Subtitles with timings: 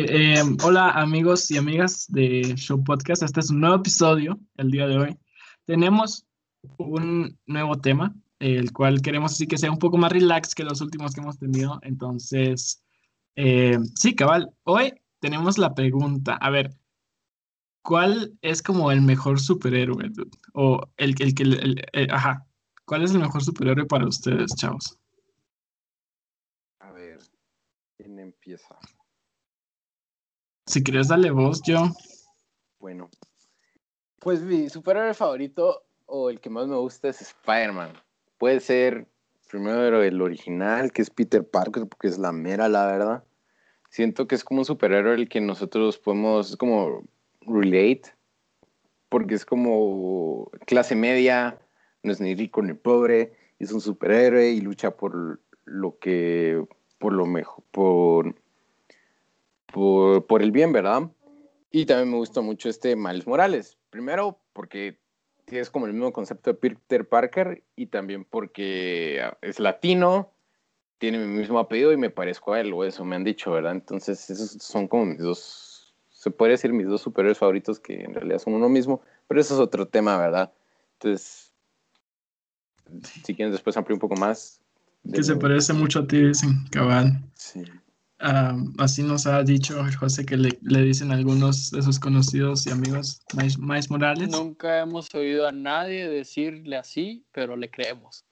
[0.00, 4.70] Eh, eh, hola amigos y amigas de Show Podcast, este es un nuevo episodio el
[4.70, 5.18] día de hoy.
[5.66, 6.24] Tenemos
[6.78, 10.80] un nuevo tema, el cual queremos así que sea un poco más relax que los
[10.80, 11.80] últimos que hemos tenido.
[11.82, 12.82] Entonces,
[13.36, 16.74] eh, sí, cabal, hoy tenemos la pregunta, a ver,
[17.82, 20.10] ¿cuál es como el mejor superhéroe?
[20.54, 22.46] O el, el que, ajá,
[22.86, 24.98] ¿cuál es el mejor superhéroe para ustedes, chavos?
[26.78, 27.18] A ver,
[27.98, 28.78] ¿quién empieza?
[30.70, 31.88] Si quieres, dale voz, yo.
[32.78, 33.10] Bueno,
[34.20, 37.92] pues mi superhéroe favorito o el que más me gusta es Spider-Man.
[38.38, 39.08] Puede ser
[39.50, 43.24] primero el original, que es Peter Parker, porque es la mera, la verdad.
[43.88, 47.02] Siento que es como un superhéroe el que nosotros podemos, es como
[47.40, 48.02] relate,
[49.08, 51.58] porque es como clase media,
[52.04, 56.64] no es ni rico ni pobre, es un superhéroe y lucha por lo que,
[57.00, 58.36] por lo mejor, por
[59.72, 61.10] por, por el bien, ¿verdad?
[61.70, 63.78] Y también me gusta mucho este Miles Morales.
[63.90, 64.98] Primero, porque
[65.46, 70.32] es como el mismo concepto de Peter Parker y también porque es latino,
[70.98, 73.72] tiene mi mismo apellido y me parezco a él, o eso me han dicho, ¿verdad?
[73.72, 78.14] Entonces, esos son como mis dos, se puede decir mis dos superhéroes favoritos que en
[78.14, 80.52] realidad son uno mismo, pero eso es otro tema, ¿verdad?
[80.94, 81.52] Entonces,
[83.24, 84.60] si quieren después ampliar un poco más.
[85.12, 87.22] Que se parece mucho a ti, dicen, cabal.
[87.34, 87.64] Sí
[88.78, 93.22] así nos ha dicho José que le, le, dicen algunos de sus conocidos y amigos,
[93.58, 94.28] Mais, Morales.
[94.28, 98.24] Nunca hemos oído a nadie decirle así, pero le creemos.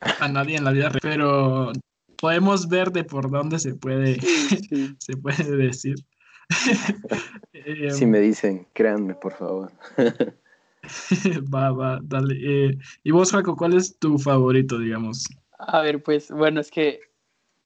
[0.00, 1.72] A nadie en la vida, pero
[2.16, 4.18] podemos ver de por dónde se puede,
[4.98, 5.96] se puede decir.
[7.66, 9.72] Eh, si me dicen, créanme, por favor.
[11.54, 12.34] va, va, dale.
[12.42, 15.24] Eh, y vos, Jaco, ¿cuál es tu favorito, digamos?
[15.58, 17.00] A ver, pues, bueno, es que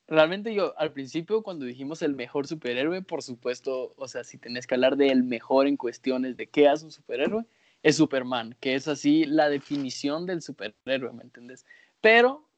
[0.09, 4.67] realmente yo al principio cuando dijimos el mejor superhéroe, por supuesto, o sea, si tenés
[4.67, 7.45] que hablar del mejor en cuestiones de qué hace un superhéroe,
[7.83, 11.65] es Superman, que es así la definición del superhéroe, ¿me entiendes?
[12.01, 12.49] Pero,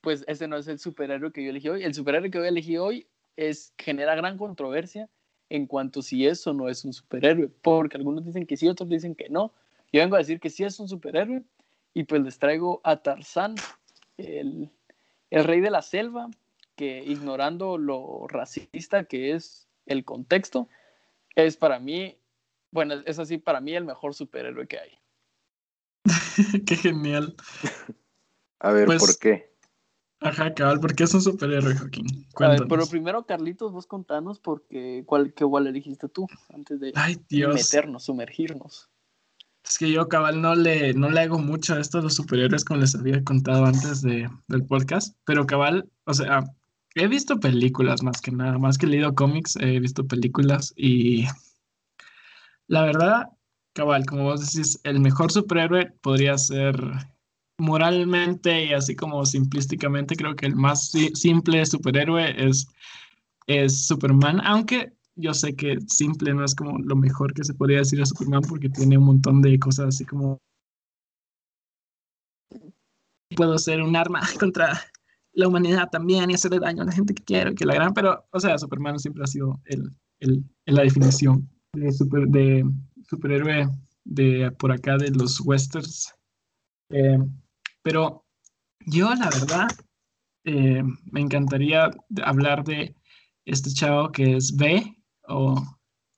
[0.00, 1.84] pues ese no es el superhéroe que yo elegí hoy.
[1.84, 5.08] El superhéroe que yo elegí hoy es, genera gran controversia
[5.50, 9.14] en cuanto si eso no es un superhéroe, porque algunos dicen que sí, otros dicen
[9.14, 9.52] que no.
[9.92, 11.44] Yo vengo a decir que sí es un superhéroe
[11.94, 13.54] y pues les traigo a Tarzán,
[14.16, 14.70] el
[15.30, 16.28] rey de la selva,
[16.76, 20.68] que ignorando lo racista que es el contexto,
[21.34, 22.18] es para mí,
[22.70, 24.90] bueno, es así para mí el mejor superhéroe que hay.
[26.66, 27.34] qué genial.
[28.60, 29.56] A ver, ¿por pues, qué?
[30.20, 32.06] Ajá, cabal, ¿por qué es un superhéroe, Joaquín?
[32.68, 36.92] pero primero, Carlitos, vos contanos porque, cuál, qué igual elegiste tú antes de
[37.48, 38.88] meternos, sumergirnos.
[39.62, 42.64] Es que yo, cabal, no le, no le hago mucho a esto de los superhéroes
[42.64, 46.44] como les había contado antes de, del podcast, pero cabal, o sea,
[46.98, 51.26] He visto películas más que nada, más que he leído cómics, he visto películas y
[52.68, 53.28] la verdad,
[53.74, 56.74] cabal, como vos decís, el mejor superhéroe podría ser
[57.58, 62.66] moralmente y así como simplísticamente, creo que el más simple superhéroe es,
[63.46, 67.80] es Superman, aunque yo sé que simple no es como lo mejor que se podría
[67.80, 70.38] decir a Superman porque tiene un montón de cosas así como
[73.36, 74.80] puedo ser un arma contra
[75.36, 78.26] la humanidad también y hacerle daño a la gente que quiero, que la gran, pero,
[78.32, 82.64] o sea, Superman siempre ha sido el, el, la definición de, super, de
[83.08, 83.68] superhéroe
[84.04, 86.14] de por acá de los westerns.
[86.90, 87.18] Eh,
[87.82, 88.24] pero
[88.86, 89.68] yo, la verdad,
[90.44, 90.82] eh,
[91.12, 91.90] me encantaría
[92.24, 92.94] hablar de
[93.44, 94.96] este chavo que es B
[95.28, 95.62] o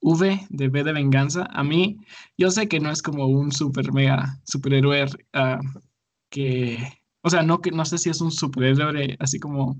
[0.00, 1.48] V de B de venganza.
[1.50, 1.98] A mí,
[2.36, 5.80] yo sé que no es como un super mega superhéroe uh,
[6.30, 6.78] que
[7.22, 9.78] o sea, no, no sé si es un superhéroe así como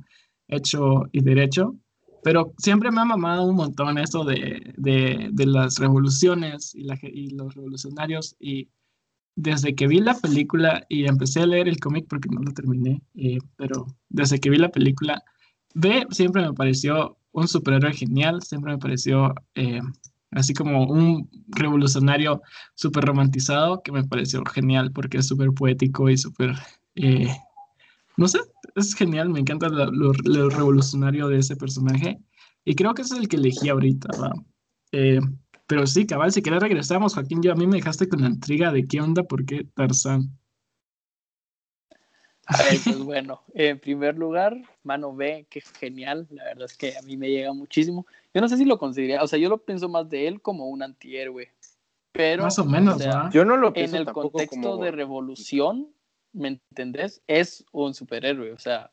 [0.48, 1.76] hecho y derecho,
[2.22, 7.30] pero siempre me ha mamado un montón esto de, de, las revoluciones y, la, y,
[7.30, 8.36] los revolucionarios.
[8.40, 8.68] Y
[9.36, 13.02] desde que vi la película y empecé a leer el cómic porque no lo terminé,
[13.14, 15.22] eh, pero desde que vi la película,
[15.74, 19.80] B siempre me pareció un superhéroe genial, siempre me pareció eh,
[20.32, 22.42] así como un revolucionario
[22.74, 26.54] súper romantizado que me pareció genial porque es súper poético y súper
[27.00, 27.28] eh,
[28.16, 28.40] no sé,
[28.74, 30.12] es genial, me encanta lo,
[30.50, 32.18] revolucionario de ese personaje.
[32.64, 34.08] Y creo que es el que elegí ahorita,
[34.92, 35.20] eh,
[35.66, 38.72] pero sí, cabal, si querés regresamos, Joaquín, yo a mí me dejaste con la intriga
[38.72, 40.30] de qué onda, por qué Tarzán.
[42.84, 47.16] pues bueno, en primer lugar, Mano B, que genial, la verdad es que a mí
[47.16, 48.06] me llega muchísimo.
[48.34, 50.68] Yo no sé si lo consideraría, o sea, yo lo pienso más de él como
[50.68, 51.52] un antihéroe,
[52.12, 52.42] pero...
[52.42, 55.88] Más o menos, Yo no lo pienso En el contexto de revolución,
[56.32, 57.22] ¿me entendés?
[57.26, 58.90] Es un superhéroe, o sea,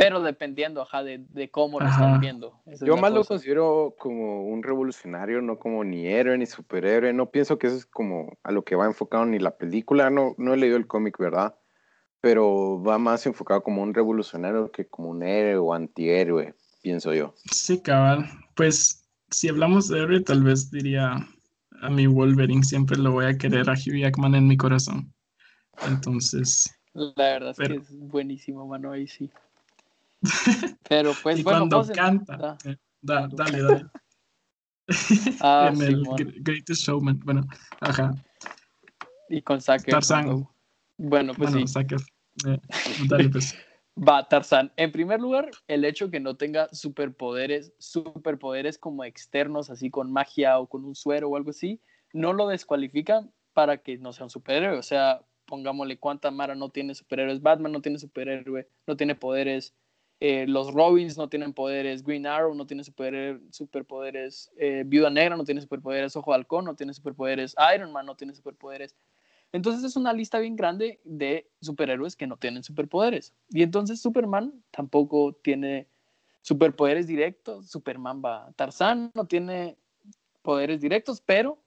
[0.00, 2.58] Pero dependiendo, ajá, de, de cómo lo están viendo.
[2.80, 7.12] Yo más lo considero como un revolucionario, no como ni héroe ni superhéroe.
[7.12, 10.08] No pienso que eso es como a lo que va enfocado ni la película.
[10.08, 11.54] No, no he leído el cómic, ¿verdad?
[12.22, 17.34] Pero va más enfocado como un revolucionario que como un héroe o antihéroe, pienso yo.
[17.52, 18.24] Sí, cabal.
[18.56, 21.28] Pues si hablamos de héroe, tal vez diría
[21.82, 22.64] a mi Wolverine.
[22.64, 25.12] Siempre lo voy a querer a Hugh Jackman en mi corazón.
[25.86, 26.74] Entonces.
[26.92, 28.92] La verdad es que es buenísimo, mano.
[28.92, 29.30] Ahí sí.
[30.88, 33.86] Pero pues y bueno, cuando canta, eh, da, dale, dale.
[35.40, 36.04] Ah, en el
[36.40, 37.46] Greatest Showman, bueno,
[37.80, 38.12] ajá.
[39.28, 39.92] Y con Sacker.
[39.92, 40.48] Tarzan.
[40.98, 41.64] Bueno, pues sí.
[42.46, 42.58] Eh,
[43.08, 43.54] dale, pues.
[43.96, 44.72] Va, Tarzan.
[44.76, 50.58] En primer lugar, el hecho que no tenga superpoderes, superpoderes como externos, así con magia
[50.58, 51.80] o con un suero o algo así,
[52.12, 54.78] no lo descualifica para que no sea un superhéroe.
[54.78, 59.74] O sea, pongámosle cuánta Mara no tiene superhéroes, Batman no tiene superhéroe, no tiene poderes,
[60.20, 65.44] eh, los Robins no tienen poderes, Green Arrow no tiene superpoderes, eh, Viuda Negra no
[65.44, 68.94] tiene superpoderes, Ojo de Halcón no tiene superpoderes, Iron Man no tiene superpoderes.
[69.52, 73.34] Entonces es una lista bien grande de superhéroes que no tienen superpoderes.
[73.48, 75.88] Y entonces Superman tampoco tiene
[76.42, 77.68] superpoderes directos.
[77.68, 79.76] Superman va, Tarzán no tiene
[80.42, 81.58] poderes directos, pero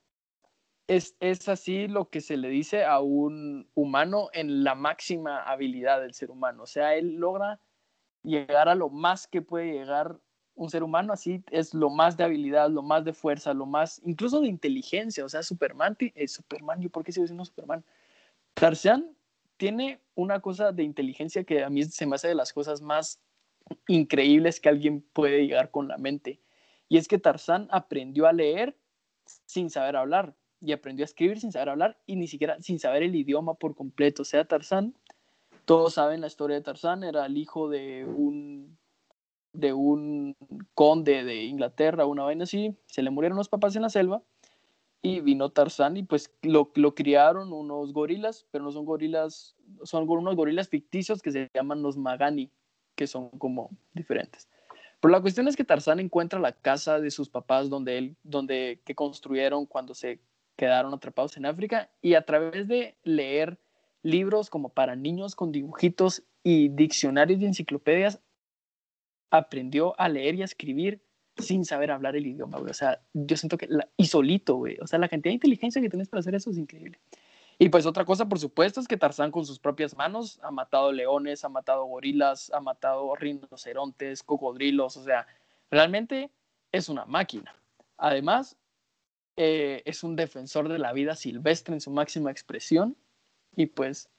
[0.88, 6.02] es, es, así lo que se le dice a un humano en la máxima habilidad
[6.02, 6.64] del ser humano.
[6.64, 7.60] O sea, él logra
[8.24, 10.20] llegar a lo más que puede llegar
[10.56, 14.02] un ser humano, así es lo más de habilidad, lo más de fuerza, lo más,
[14.06, 17.84] incluso de inteligencia, o sea, Superman, es Superman, ¿yo por qué sigo diciendo Superman?
[18.54, 19.16] Tarzan
[19.58, 23.20] tiene una cosa de inteligencia que a mí se me hace de las cosas más
[23.88, 26.40] increíbles que alguien puede llegar con la mente,
[26.88, 28.78] y es que Tarzán aprendió a leer
[29.26, 33.04] sin saber hablar, y aprendió a escribir sin saber hablar, y ni siquiera sin saber
[33.04, 34.96] el idioma por completo, o sea, Tarzán
[35.66, 38.78] todos saben la historia de Tarzán, era el hijo de un,
[39.54, 40.36] de un
[40.74, 44.22] conde de Inglaterra, una vaina así, se le murieron los papás en la selva
[45.02, 50.10] y vino Tarzán y pues lo, lo criaron unos gorilas, pero no son gorilas, son
[50.10, 52.50] unos gorilas ficticios que se llaman los Magani,
[52.96, 54.48] que son como diferentes.
[55.00, 58.80] Pero la cuestión es que Tarzán encuentra la casa de sus papás donde él, donde
[58.86, 60.22] que construyeron cuando se
[60.56, 63.60] quedaron atrapados en África y a través de leer
[64.02, 68.22] libros como para niños con dibujitos y diccionarios y enciclopedias,
[69.32, 71.02] aprendió a leer y a escribir
[71.38, 74.78] sin saber hablar el idioma, O sea, yo siento que, la, y solito, güey.
[74.82, 77.00] O sea, la cantidad de inteligencia que tienes para hacer eso es increíble.
[77.58, 80.92] Y pues otra cosa, por supuesto, es que Tarzán con sus propias manos ha matado
[80.92, 85.26] leones, ha matado gorilas, ha matado rinocerontes, cocodrilos, o sea,
[85.72, 86.30] realmente
[86.72, 87.56] es una máquina.
[87.98, 88.58] Además,
[89.36, 92.96] eh, es un defensor de la vida silvestre en su máxima expresión
[93.56, 94.10] y pues,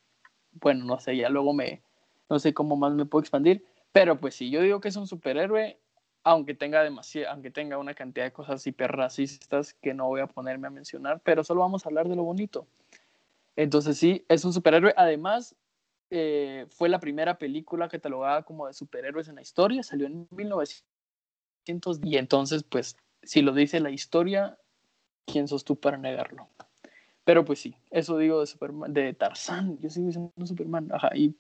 [0.53, 1.83] bueno, no sé, ya luego me,
[2.29, 5.07] no sé cómo más me puedo expandir, pero pues si yo digo que es un
[5.07, 5.79] superhéroe,
[6.25, 6.83] aunque tenga
[7.29, 11.45] aunque tenga una cantidad de cosas hiperracistas que no voy a ponerme a mencionar, pero
[11.45, 12.67] solo vamos a hablar de lo bonito.
[13.57, 14.95] Entonces sí, es un superhéroe.
[14.97, 15.55] Además,
[16.11, 22.01] eh, fue la primera película catalogada como de superhéroes en la historia, salió en 1900
[22.03, 24.59] y entonces pues si lo dice la historia,
[25.25, 26.49] ¿quién sos tú para negarlo?
[27.25, 29.79] Pero pues sí, eso digo de Superman, de Tarzán.
[29.79, 30.91] Yo sigo diciendo Superman.
[30.93, 31.35] Ajá, ¿y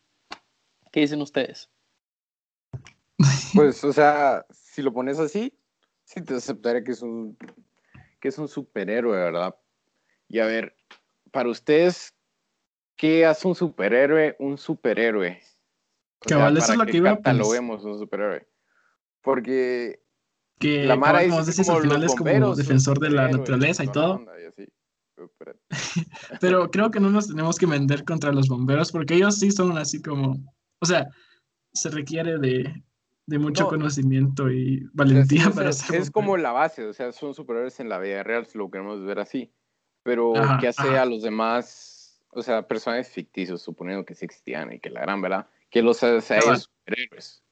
[0.90, 1.70] qué dicen ustedes?
[3.54, 5.52] Pues, o sea, si lo pones así,
[6.04, 7.36] sí te aceptaré que es un,
[8.18, 9.54] que es un superhéroe, ¿verdad?
[10.28, 10.74] Y a ver,
[11.30, 12.14] para ustedes,
[12.96, 15.40] ¿qué hace un superhéroe un superhéroe?
[16.24, 18.46] O sea, eso es lo que iba a Lo vemos un superhéroe.
[19.20, 20.03] Porque
[20.58, 24.24] que la Mara como al final es como defensor de la naturaleza y todo.
[26.40, 29.76] Pero creo que no nos tenemos que vender contra los bomberos porque ellos sí son
[29.78, 30.36] así como,
[30.80, 31.08] o sea,
[31.72, 32.84] se requiere de,
[33.26, 36.00] de mucho conocimiento y valentía para ser.
[36.00, 39.04] Es como la base, o sea, son superiores en la vida real, si lo queremos
[39.04, 39.52] ver así.
[40.02, 44.78] Pero, ¿qué hace a los demás, o sea, personajes ficticios, suponiendo que sí existían y
[44.78, 47.43] que la gran verdad, que los hace a ellos superhéroes?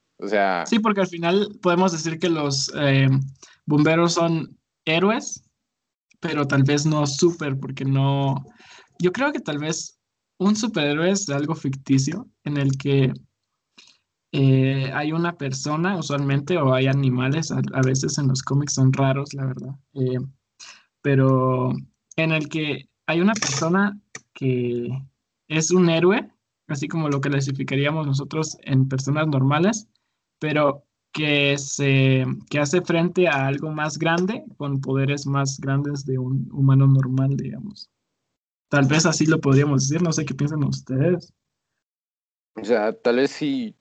[0.66, 3.08] Sí, porque al final podemos decir que los eh,
[3.66, 5.42] bomberos son héroes
[6.22, 8.46] pero tal vez no súper, porque no...
[9.00, 9.98] Yo creo que tal vez
[10.38, 13.12] un superhéroe es algo ficticio en el que
[14.30, 19.34] eh, hay una persona usualmente o hay animales, a, veces en los cómics son raros,
[19.34, 20.20] la verdad, eh,
[21.02, 21.72] pero
[22.16, 24.00] en el que hay una persona
[24.32, 24.88] que
[25.48, 26.30] es un héroe,
[26.68, 29.88] así como lo clasificaríamos nosotros en personas normales,
[30.42, 36.18] pero que, se, que hace frente a algo más grande, con poderes más grandes de
[36.18, 37.88] un humano normal, digamos.
[38.68, 41.32] Tal vez así lo podríamos decir, no sé qué piensan ustedes.
[42.56, 43.76] O sea, tal vez si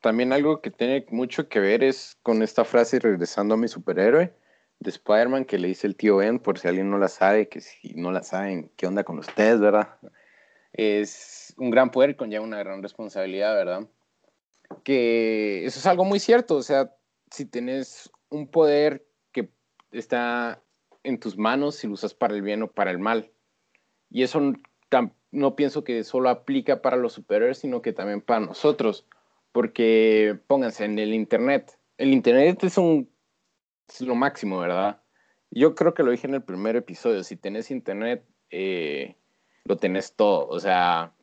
[0.00, 4.32] también algo que tiene mucho que ver es con esta frase regresando a mi superhéroe
[4.78, 7.60] de Spider-Man que le dice el tío Ben, por si alguien no la sabe, que
[7.60, 9.98] si no la saben, ¿qué onda con ustedes, verdad?
[10.72, 13.88] Es un gran poder con ya una gran responsabilidad, ¿verdad?
[14.82, 16.94] Que eso es algo muy cierto, o sea,
[17.30, 19.50] si tienes un poder que
[19.92, 20.62] está
[21.02, 23.30] en tus manos, si lo usas para el bien o para el mal.
[24.10, 24.40] Y eso
[25.30, 29.06] no pienso que solo aplica para los superhéroes, sino que también para nosotros.
[29.52, 31.78] Porque pónganse en el Internet.
[31.98, 33.08] El Internet es un
[33.88, 35.00] es lo máximo, ¿verdad?
[35.50, 39.16] Yo creo que lo dije en el primer episodio, si tenés internet, eh,
[39.64, 41.14] lo tenés todo, o sea,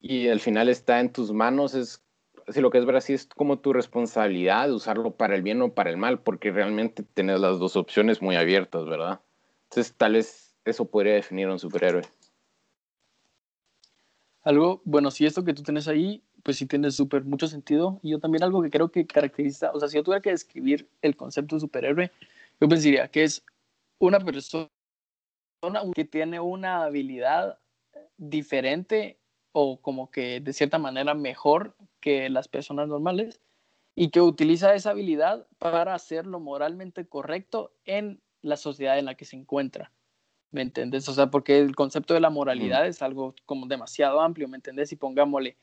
[0.00, 2.04] y al final está en tus manos, es,
[2.48, 5.74] si lo que es así, es como tu responsabilidad de usarlo para el bien o
[5.74, 9.20] para el mal, porque realmente tenés las dos opciones muy abiertas, ¿verdad?
[9.64, 12.02] Entonces, tal vez eso podría definir a un superhéroe.
[14.42, 17.98] Algo, bueno, si esto que tú tienes ahí pues sí tiene súper mucho sentido.
[18.04, 20.88] Y yo también algo que creo que caracteriza, o sea, si yo tuviera que describir
[21.02, 22.12] el concepto de superhéroe,
[22.60, 23.44] yo pensaría que es
[23.98, 24.68] una persona
[25.92, 27.58] que tiene una habilidad
[28.16, 29.18] diferente
[29.50, 31.74] o como que de cierta manera mejor
[32.06, 33.40] que las personas normales
[33.96, 39.16] y que utiliza esa habilidad para hacer lo moralmente correcto en la sociedad en la
[39.16, 39.90] que se encuentra.
[40.52, 41.08] ¿Me entiendes?
[41.08, 42.86] O sea, porque el concepto de la moralidad mm.
[42.86, 44.92] es algo como demasiado amplio, ¿me entiendes?
[44.92, 45.56] Y pongámosle,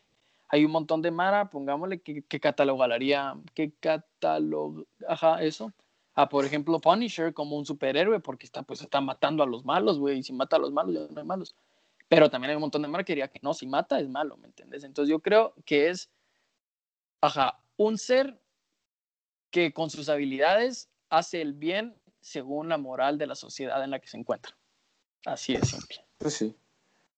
[0.49, 5.71] hay un montón de Mara, pongámosle, que, que catalogaría, que catalog, ajá, eso.
[6.13, 9.97] A, por ejemplo, Punisher como un superhéroe, porque está, pues, está matando a los malos,
[9.97, 11.55] güey, y si mata a los malos, ya no hay malos.
[12.09, 14.35] Pero también hay un montón de Mara que diría que no, si mata es malo,
[14.35, 14.83] ¿me entiendes?
[14.83, 16.11] Entonces yo creo que es,
[17.23, 18.37] ajá, un ser
[19.49, 23.99] que con sus habilidades hace el bien según la moral de la sociedad en la
[23.99, 24.55] que se encuentra.
[25.25, 25.97] Así de simple.
[26.17, 26.55] Pues sí.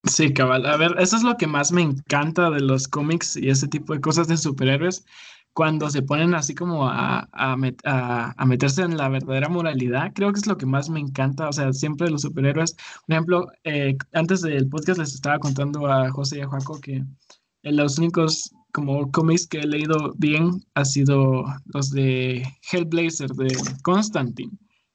[0.04, 0.66] Sí, cabal.
[0.68, 3.94] A ver, eso es lo que más me encanta de los cómics y ese tipo
[3.94, 5.04] de cosas de superhéroes,
[5.54, 7.56] cuando se ponen así como a, a,
[8.46, 10.12] meterse en la verdadera moralidad.
[10.14, 11.50] Creo que es lo que más me encanta.
[11.50, 12.76] O sea, siempre los superhéroes.
[13.08, 17.04] Por ejemplo, eh, antes del podcast les estaba contando a José y a Juaco que
[17.64, 24.52] los únicos como cómics que he leído bien ha sido los de Hellblazer de Constantine.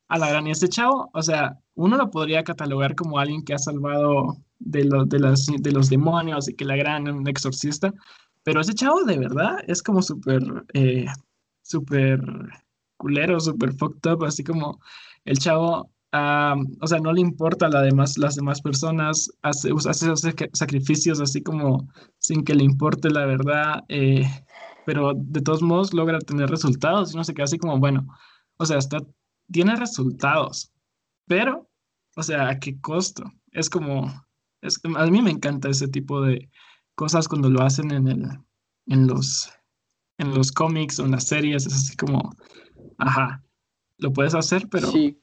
[0.09, 3.55] A la gran y este chavo, o sea, uno lo podría catalogar como alguien que
[3.55, 7.95] ha salvado de, de, los demonios y que la gran un exorcista,
[8.43, 10.43] pero ese chavo de verdad es como súper,
[10.75, 11.07] eh,
[11.63, 12.21] súper
[12.99, 14.79] culero, súper fucked up, así como
[15.25, 20.23] el chavo, o sea, no le importa la demás, las demás personas, hace, hace esos
[20.52, 21.88] sacrificios así como
[22.19, 24.25] sin que le importe la verdad, eh,
[24.87, 28.07] pero de todos modos logra tener resultados y no se queda así como, bueno,
[28.57, 28.99] o sea, está,
[29.52, 30.73] tiene resultados,
[31.26, 31.71] pero,
[32.17, 33.25] o sea, ¿a qué costo?
[33.52, 34.12] Es como,
[34.97, 36.50] a mí me encanta ese tipo de
[36.95, 38.29] cosas cuando lo hacen en, el,
[38.87, 39.50] en, los,
[40.19, 41.67] en los cómics o en las series.
[41.67, 42.31] Es así como,
[42.99, 43.43] ajá,
[43.99, 44.90] lo puedes hacer, pero...
[44.90, 45.17] Sí.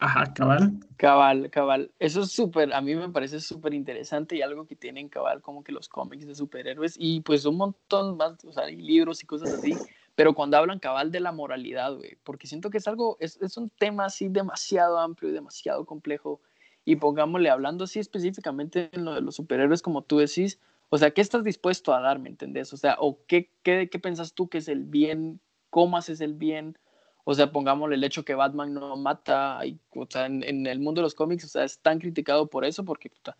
[0.00, 0.72] Ajá, cabal.
[0.96, 1.90] Cabal, cabal.
[1.98, 5.62] Eso es súper, a mí me parece súper interesante y algo que tienen cabal como
[5.62, 9.26] que los cómics de superhéroes y pues un montón más, o sea, hay libros y
[9.26, 9.76] cosas así,
[10.14, 13.58] pero cuando hablan cabal de la moralidad, güey, porque siento que es algo, es, es
[13.58, 16.40] un tema así demasiado amplio y demasiado complejo
[16.86, 21.10] y pongámosle hablando así específicamente en lo de los superhéroes, como tú decís, o sea,
[21.10, 22.72] ¿qué estás dispuesto a dar, me entendés?
[22.72, 25.40] O sea, ¿o qué, qué, qué pensás tú que es el bien?
[25.68, 26.78] ¿Cómo haces el bien?
[27.24, 29.60] O sea, pongámosle el hecho que Batman no mata,
[29.94, 32.84] o sea, en, el mundo de los cómics, o sea, es tan criticado por eso,
[32.84, 33.36] porque, puta,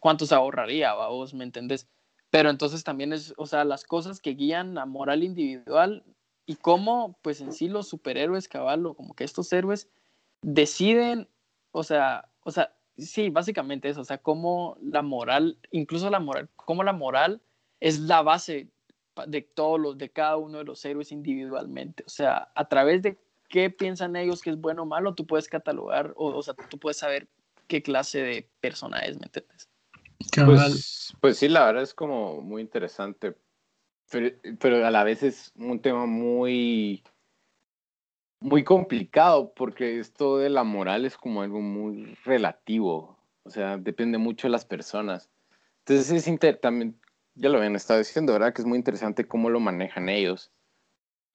[0.00, 1.88] ¿cuánto se ahorraría, vos, me entendés?
[2.30, 6.04] Pero entonces también es, o sea, las cosas que guían la moral individual
[6.46, 9.88] y cómo, pues en sí los superhéroes, caballo, como que estos héroes
[10.42, 11.28] deciden,
[11.72, 16.48] o sea, o sea, sí, básicamente eso, o sea, cómo la moral, incluso la moral,
[16.56, 17.40] cómo la moral
[17.80, 18.68] es la base
[19.26, 23.18] de todos los, de cada uno de los héroes individualmente, o sea, a través de
[23.48, 26.78] qué piensan ellos que es bueno o malo, tú puedes catalogar, o, o sea, tú
[26.78, 27.28] puedes saber
[27.66, 29.68] qué clase de persona es, ¿me entiendes?
[30.34, 33.36] Pues, pues sí, la verdad es como muy interesante,
[34.10, 37.02] pero, pero a la vez es un tema muy
[38.42, 44.18] muy complicado porque esto de la moral es como algo muy relativo, o sea, depende
[44.18, 45.30] mucho de las personas.
[45.80, 46.98] Entonces es inter también,
[47.34, 48.52] ya lo habían estado diciendo, ¿verdad?
[48.52, 50.50] Que es muy interesante cómo lo manejan ellos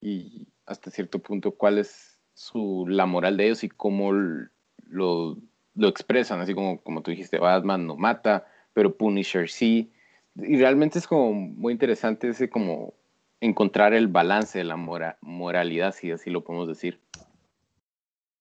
[0.01, 5.38] y hasta cierto punto cuál es su, la moral de ellos y cómo lo,
[5.75, 9.92] lo expresan, así como, como tú dijiste, Batman no mata, pero Punisher sí.
[10.36, 12.94] Y realmente es como muy interesante ese como
[13.39, 14.77] encontrar el balance de la
[15.22, 17.00] moralidad, si así lo podemos decir.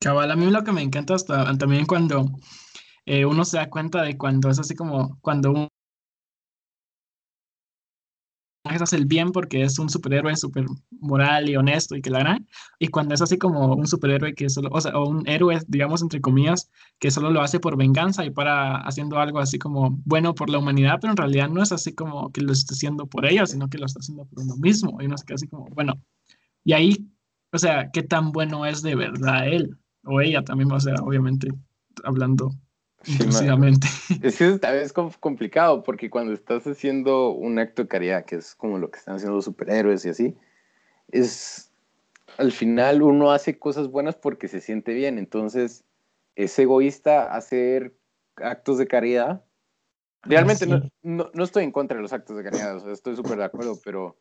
[0.00, 2.26] Cabal, a mí lo que me encanta hasta, también cuando
[3.06, 5.68] eh, uno se da cuenta de cuando es así como cuando
[8.68, 10.66] hace el bien porque es un superhéroe súper
[11.00, 12.46] moral y honesto y que la gran,
[12.78, 16.02] y cuando es así como un superhéroe que solo, o sea, o un héroe, digamos,
[16.02, 20.34] entre comillas, que solo lo hace por venganza y para haciendo algo así como bueno
[20.34, 23.26] por la humanidad, pero en realidad no es así como que lo está haciendo por
[23.26, 25.66] ella, sino que lo está haciendo por uno mismo, y no es que así como,
[25.74, 25.94] bueno,
[26.64, 27.08] y ahí,
[27.52, 31.48] o sea, qué tan bueno es de verdad él o ella también, o sea, obviamente
[32.04, 32.52] hablando
[34.22, 38.36] es que tal vez es complicado porque cuando estás haciendo un acto de caridad, que
[38.36, 40.36] es como lo que están haciendo los superhéroes y así,
[41.12, 41.70] es
[42.38, 45.18] al final uno hace cosas buenas porque se siente bien.
[45.18, 45.84] Entonces,
[46.34, 47.94] es egoísta hacer
[48.36, 49.44] actos de caridad.
[50.22, 53.38] Realmente no, no, estoy en contra de los actos de caridad, o sea, estoy súper
[53.38, 54.16] de acuerdo, pero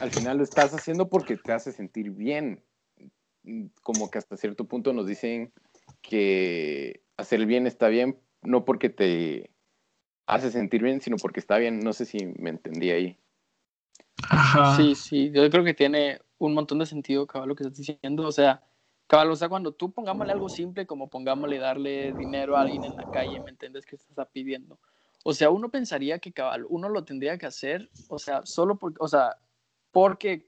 [0.00, 2.62] al final lo estás haciendo porque te hace sentir bien.
[3.82, 5.52] Como que hasta cierto punto nos dicen
[6.02, 9.50] que hacer el bien está bien, no porque te
[10.26, 11.80] hace sentir bien, sino porque está bien.
[11.80, 13.18] No sé si me entendí ahí.
[14.76, 18.26] Sí, sí, yo creo que tiene un montón de sentido, cabal, lo que estás diciendo.
[18.26, 18.62] O sea,
[19.06, 22.96] cabal, o sea, cuando tú pongámosle algo simple, como pongámosle darle dinero a alguien en
[22.96, 23.84] la calle, ¿me entiendes?
[23.84, 24.78] Que estás pidiendo.
[25.24, 28.98] O sea, uno pensaría que cabal, uno lo tendría que hacer, o sea, solo porque,
[29.00, 29.36] o sea,
[29.90, 30.46] porque,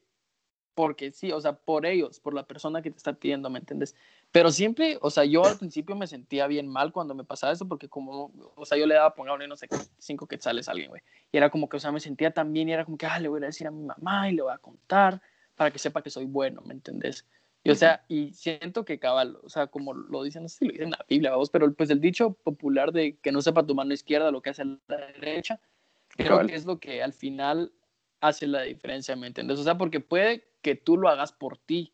[0.75, 3.97] porque sí, o sea, por ellos, por la persona que te está pidiendo, ¿me entiendes?
[4.33, 7.67] Pero siempre, o sea, yo al principio me sentía bien mal cuando me pasaba eso,
[7.67, 9.69] porque como, o sea, yo le daba, pongámosle, no sé,
[9.99, 11.03] cinco quetzales a alguien, güey.
[11.33, 13.19] Y era como que, o sea, me sentía tan bien y era como que, ah,
[13.19, 15.21] le voy a decir a mi mamá y le voy a contar
[15.57, 17.27] para que sepa que soy bueno, ¿me entendés?
[17.65, 20.65] Y, o sea, y siento que cabal, o sea, como lo dicen, no sé si
[20.65, 23.67] lo dicen en la Biblia, vamos, pero pues el dicho popular de que no sepa
[23.67, 25.61] tu mano izquierda lo que hace la derecha,
[26.09, 27.73] creo que es lo que al final
[28.21, 29.59] hace la diferencia, ¿me entiendes?
[29.59, 31.93] O sea, porque puede que tú lo hagas por ti,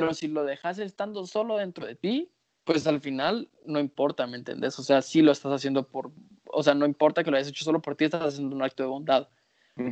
[0.00, 2.30] pero si lo dejas estando solo dentro de ti,
[2.64, 4.78] pues al final no importa, ¿me entendés?
[4.78, 6.10] O sea, sí lo estás haciendo por,
[6.46, 8.82] o sea, no importa que lo hayas hecho solo por ti, estás haciendo un acto
[8.82, 9.28] de bondad.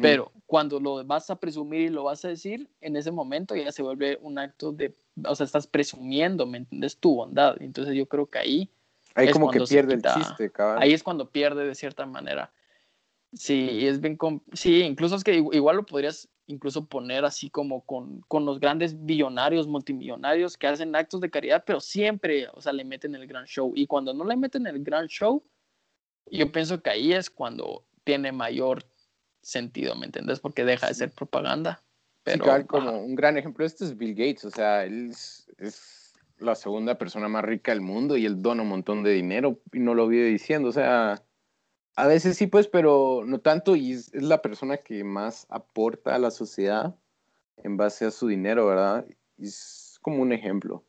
[0.01, 3.73] Pero cuando lo vas a presumir y lo vas a decir, en ese momento ya
[3.73, 6.99] se vuelve un acto de, o sea, estás presumiendo, ¿me entiendes?
[6.99, 7.57] Tu bondad.
[7.61, 8.71] Entonces yo creo que ahí...
[9.17, 10.81] Ahí como que pierde el chiste, cabrón.
[10.81, 12.53] Ahí es cuando pierde de cierta manera.
[13.33, 14.19] Sí, es bien...
[14.53, 19.05] Sí, incluso es que igual lo podrías incluso poner así como con, con, los grandes
[19.05, 23.47] billonarios, multimillonarios que hacen actos de caridad, pero siempre, o sea, le meten el gran
[23.47, 23.73] show.
[23.75, 25.43] Y cuando no le meten el gran show,
[26.31, 28.85] yo pienso que ahí es cuando tiene mayor
[29.41, 30.41] sentido, ¿me entiendes?
[30.41, 31.83] Porque deja de ser propaganda.
[32.25, 36.15] Pero, sí, como un gran ejemplo, esto es Bill Gates, o sea, él es, es,
[36.39, 39.81] la segunda persona más rica del mundo y él dona un montón de dinero y
[39.81, 41.23] no lo vive diciendo, o sea,
[41.97, 46.19] a veces sí, pues, pero no tanto, y es, la persona que más aporta a
[46.19, 46.95] la sociedad
[47.59, 49.07] en base a su dinero, ¿verdad?
[49.39, 50.85] es como un ejemplo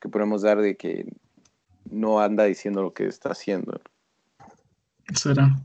[0.00, 1.06] que podemos dar de que
[1.90, 3.80] no anda diciendo lo que está haciendo.
[5.14, 5.56] Será.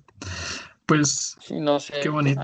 [0.85, 1.93] Pues, sí, no sé.
[2.01, 2.41] qué bonito.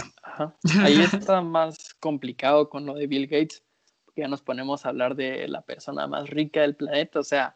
[0.82, 3.64] Ahí está más complicado con lo de Bill Gates,
[4.06, 7.56] porque ya nos ponemos a hablar de la persona más rica del planeta, o sea,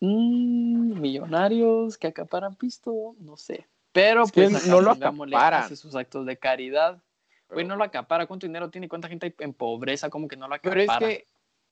[0.00, 3.66] Mm, millonarios que acaparan pisto, no sé.
[3.92, 5.60] Pero pues no lo acapara.
[5.60, 7.02] Hace sus actos de caridad.
[7.48, 8.26] Güey, no lo acapara.
[8.26, 8.88] ¿Cuánto dinero tiene?
[8.88, 10.10] ¿Cuánta gente hay en pobreza?
[10.10, 10.98] Como que no lo acapara.
[10.98, 11.26] Pero es que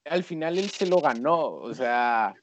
[0.08, 1.48] al final él se lo ganó.
[1.48, 2.34] O sea,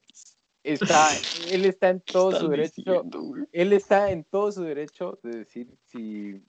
[0.63, 1.07] está,
[1.49, 3.03] él está en todo su derecho.
[3.51, 6.41] él está en todo su derecho de decir si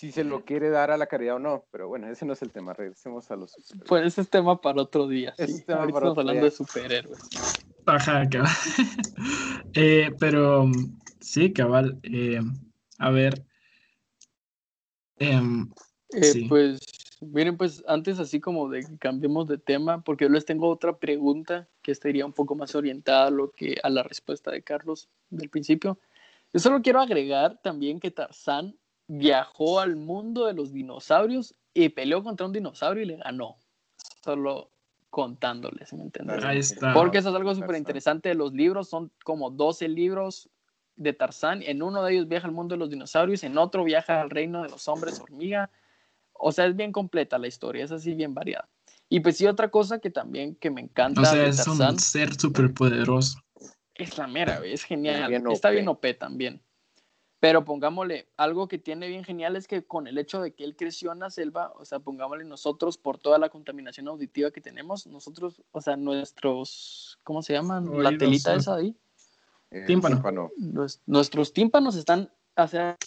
[0.00, 1.66] si se lo quiere dar a la caridad o no.
[1.70, 2.72] Pero bueno, ese no es el tema.
[2.72, 3.54] Regresemos a los
[3.86, 5.34] Pues ese es tema para otro día.
[5.36, 5.42] Sí.
[5.42, 7.18] estamos hablando de superhéroes.
[7.84, 8.48] Ajá, cabal.
[9.74, 10.70] Eh, pero
[11.20, 12.00] sí, cabal.
[12.02, 12.40] Eh,
[12.98, 13.44] a ver.
[15.18, 15.70] Em,
[16.14, 16.80] eh, pues,
[17.20, 20.98] miren, pues antes así como de que cambiemos de tema, porque yo les tengo otra
[20.98, 25.10] pregunta que estaría un poco más orientada a, lo que, a la respuesta de Carlos
[25.28, 25.98] del principio.
[26.54, 28.79] Yo solo quiero agregar también que Tarzán
[29.12, 33.56] viajó al mundo de los dinosaurios y peleó contra un dinosaurio y le ganó.
[34.22, 34.70] Solo
[35.10, 36.44] contándoles, ¿me entiendes?
[36.44, 36.94] Ahí está.
[36.94, 40.48] Porque eso es algo súper interesante de los libros, son como 12 libros
[40.94, 44.20] de Tarzán, en uno de ellos viaja al mundo de los dinosaurios, en otro viaja
[44.20, 45.70] al reino de los hombres hormiga,
[46.32, 48.68] o sea, es bien completa la historia, es así bien variada.
[49.08, 51.22] Y pues sí, otra cosa que también que me encanta.
[51.22, 53.40] O sea, es un ser súper poderoso.
[53.94, 55.32] Es la mera, es genial.
[55.50, 56.62] Está bien OP también.
[57.40, 60.76] Pero pongámosle, algo que tiene bien genial es que con el hecho de que él
[60.76, 65.06] creció en la selva, o sea, pongámosle nosotros por toda la contaminación auditiva que tenemos,
[65.06, 68.02] nosotros, o sea, nuestros, ¿cómo se llaman?
[68.02, 68.94] la telita esa ahí.
[69.70, 70.50] Eh, tímpano.
[71.06, 72.98] nuestros tímpanos están, o sea,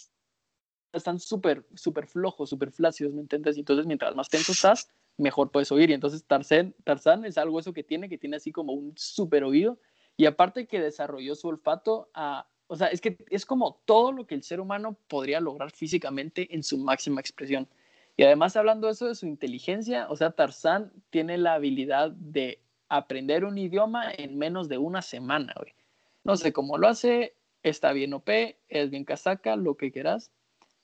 [0.92, 3.56] están súper, súper flojos, súper flácidos, ¿me entiendes?
[3.56, 5.90] Y entonces mientras más tenso estás, mejor puedes oír.
[5.90, 9.44] Y entonces Tarzán, Tarzán es algo eso que tiene, que tiene así como un súper
[9.44, 9.78] oído.
[10.16, 14.26] Y aparte que desarrolló su olfato a o sea, es que es como todo lo
[14.26, 17.68] que el ser humano podría lograr físicamente en su máxima expresión.
[18.16, 23.44] Y además, hablando eso de su inteligencia, o sea, Tarzán tiene la habilidad de aprender
[23.44, 25.74] un idioma en menos de una semana, güey.
[26.22, 28.28] No sé cómo lo hace, está bien OP,
[28.68, 30.30] es bien casaca, lo que quieras,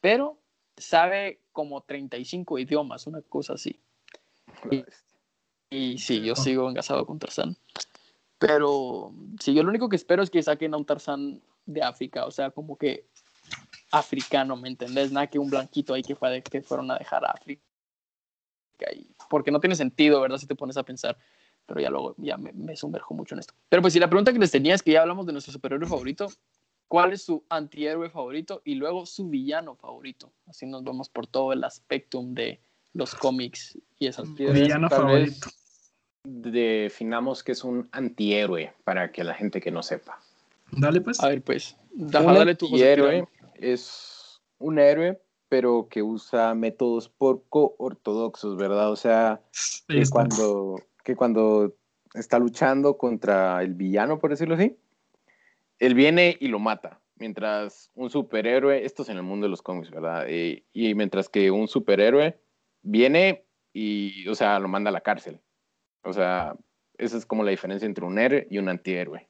[0.01, 0.39] pero
[0.77, 3.79] sabe como 35 idiomas, una cosa así.
[4.71, 4.85] Y,
[5.71, 7.57] y sí, yo sigo engasado con Tarzán.
[8.41, 12.25] Pero sí, yo lo único que espero es que saquen a un Tarzán de África,
[12.25, 13.07] o sea, como que
[13.93, 15.13] africano, ¿me entendés?
[15.13, 17.63] Nada que un blanquito ahí que, fue, que fueron a dejar a África.
[19.29, 20.39] porque no tiene sentido, ¿verdad?
[20.39, 21.19] Si te pones a pensar.
[21.67, 23.53] Pero ya luego, ya me, me sumerjo mucho en esto.
[23.69, 25.87] Pero pues si la pregunta que les tenía es que ya hablamos de nuestro superhéroe
[25.87, 26.29] favorito,
[26.89, 28.63] ¿cuál es su antihéroe favorito?
[28.65, 30.33] Y luego su villano favorito.
[30.47, 32.63] Así nos vamos por todo el aspectum de
[32.95, 34.59] los cómics y esas piedras.
[34.59, 35.51] Villano favorito
[36.25, 40.21] definamos que es un antihéroe para que la gente que no sepa.
[40.73, 41.21] Dale pues.
[41.21, 41.77] A ver pues.
[41.97, 48.93] un antihéroe es un héroe pero que usa métodos poco ortodoxos, ¿verdad?
[48.93, 49.43] O sea,
[49.89, 51.75] que cuando, que cuando
[52.15, 54.77] está luchando contra el villano, por decirlo así,
[55.81, 57.01] él viene y lo mata.
[57.17, 60.29] Mientras un superhéroe, esto es en el mundo de los cómics, ¿verdad?
[60.29, 62.39] y mientras que un superhéroe
[62.83, 65.41] viene y, o sea, lo manda a la cárcel.
[66.03, 66.57] O sea,
[66.99, 69.29] esa es como la diferencia entre un héroe y un antihéroe.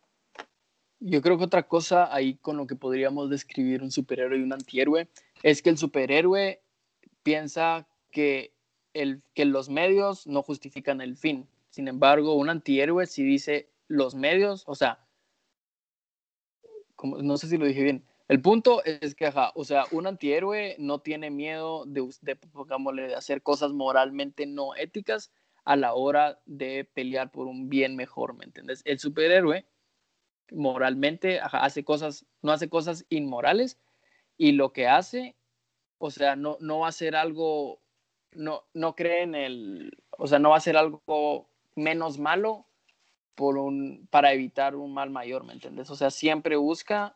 [1.01, 4.53] Yo creo que otra cosa ahí con lo que podríamos describir un superhéroe y un
[4.53, 5.09] antihéroe
[5.43, 6.63] es que el superhéroe
[7.23, 8.55] piensa que,
[8.93, 11.49] el, que los medios no justifican el fin.
[11.71, 14.99] Sin embargo, un antihéroe si dice los medios, o sea,
[16.97, 18.05] como, no sé si lo dije bien.
[18.29, 23.43] El punto es que, ajá, o sea, un antihéroe no tiene miedo de, de hacer
[23.43, 25.33] cosas moralmente no éticas,
[25.71, 28.83] a la hora de pelear por un bien mejor, ¿me entiendes?
[28.85, 29.67] El superhéroe
[30.51, 33.79] moralmente hace cosas, no hace cosas inmorales
[34.37, 35.37] y lo que hace,
[35.99, 37.79] o sea, no, no va a ser algo,
[38.33, 42.67] no, no cree en el, o sea, no va a ser algo menos malo
[43.37, 45.89] por un, para evitar un mal mayor, ¿me entiendes?
[45.91, 47.15] O sea, siempre busca,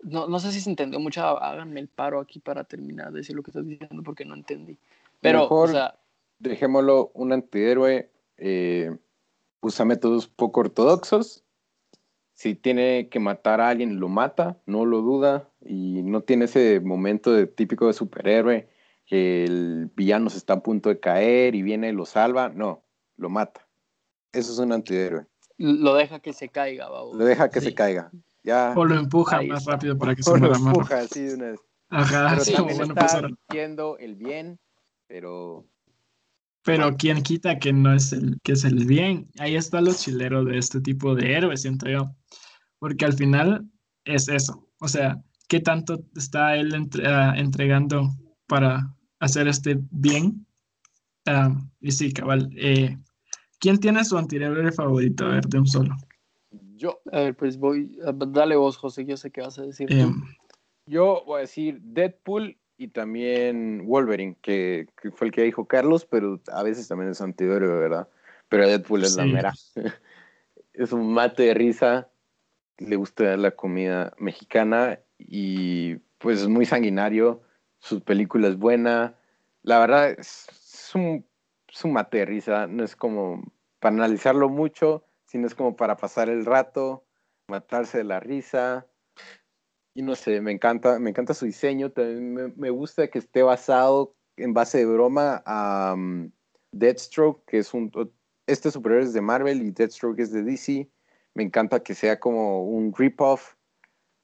[0.00, 3.36] no, no sé si se entendió mucho, háganme el paro aquí para terminar de decir
[3.36, 4.78] lo que estás diciendo porque no entendí.
[5.20, 5.98] Pero, o sea,
[6.42, 8.96] dejémoslo, un antihéroe eh,
[9.60, 11.44] usa métodos poco ortodoxos.
[12.34, 16.80] Si tiene que matar a alguien, lo mata, no lo duda, y no tiene ese
[16.80, 18.68] momento de, típico de superhéroe,
[19.06, 22.48] que el villano se está a punto de caer y viene y lo salva.
[22.48, 22.82] No,
[23.16, 23.68] lo mata.
[24.32, 25.26] Eso es un antihéroe.
[25.58, 28.10] Lo deja que se caiga, Lo deja que se caiga.
[28.42, 28.74] Ya.
[28.76, 30.62] O lo empuja más rápido para que se muera más.
[30.62, 31.60] Lo empuja así de una vez.
[31.90, 34.58] Ajá, pero sí, también está haciendo el bien,
[35.06, 35.66] pero
[36.64, 39.28] pero quién quita que no es el, que es el bien.
[39.38, 42.14] Ahí está lo chilero de este tipo de héroes, siento yo.
[42.78, 43.68] Porque al final
[44.04, 44.68] es eso.
[44.80, 46.72] O sea, ¿qué tanto está él
[47.04, 48.10] ah, entregando
[48.46, 50.46] para hacer este bien?
[51.26, 52.50] Ah, y sí, cabal.
[52.56, 52.96] Eh,
[53.58, 55.26] ¿Quién tiene su antihéroe favorito?
[55.26, 55.96] A ver, de un solo.
[56.76, 57.00] Yo.
[57.12, 57.96] A ver, pues voy.
[58.28, 59.92] Dale vos, José, yo sé qué vas a decir.
[59.92, 60.22] Em,
[60.86, 66.40] yo voy a decir Deadpool y también Wolverine, que, fue el que dijo Carlos, pero
[66.52, 68.08] a veces también es antihéroe, ¿verdad?
[68.48, 69.52] Pero Deadpool es la mera.
[70.72, 72.10] es un mate de risa,
[72.78, 77.42] le gusta la comida mexicana y pues es muy sanguinario,
[77.78, 79.14] su película es buena.
[79.62, 81.24] La verdad es, un,
[81.72, 83.44] es un mate de risa, no es como
[83.78, 87.04] para analizarlo mucho, sino es como para pasar el rato,
[87.46, 88.88] matarse de la risa
[89.94, 94.14] y no sé, me encanta, me encanta su diseño, también me, gusta que esté basado
[94.36, 96.30] en base de broma a um,
[96.72, 97.90] Deathstroke, que es un,
[98.46, 100.90] este superhéroe es de Marvel y Deathstroke es de DC,
[101.34, 103.54] me encanta que sea como un rip-off,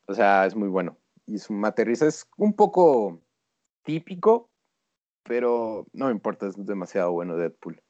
[0.07, 0.97] o sea, es muy bueno.
[1.27, 3.21] Y su material es un poco
[3.85, 4.51] típico,
[5.25, 7.83] pero no me importa, es demasiado bueno Deadpool.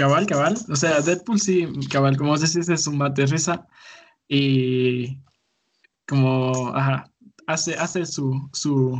[0.00, 0.54] Cabal, cabal.
[0.70, 3.68] O sea, Deadpool sí, cabal, como vos decís, es un mate risa
[4.28, 5.18] y
[6.08, 7.12] como, ajá,
[7.46, 8.98] hace, hace su, su,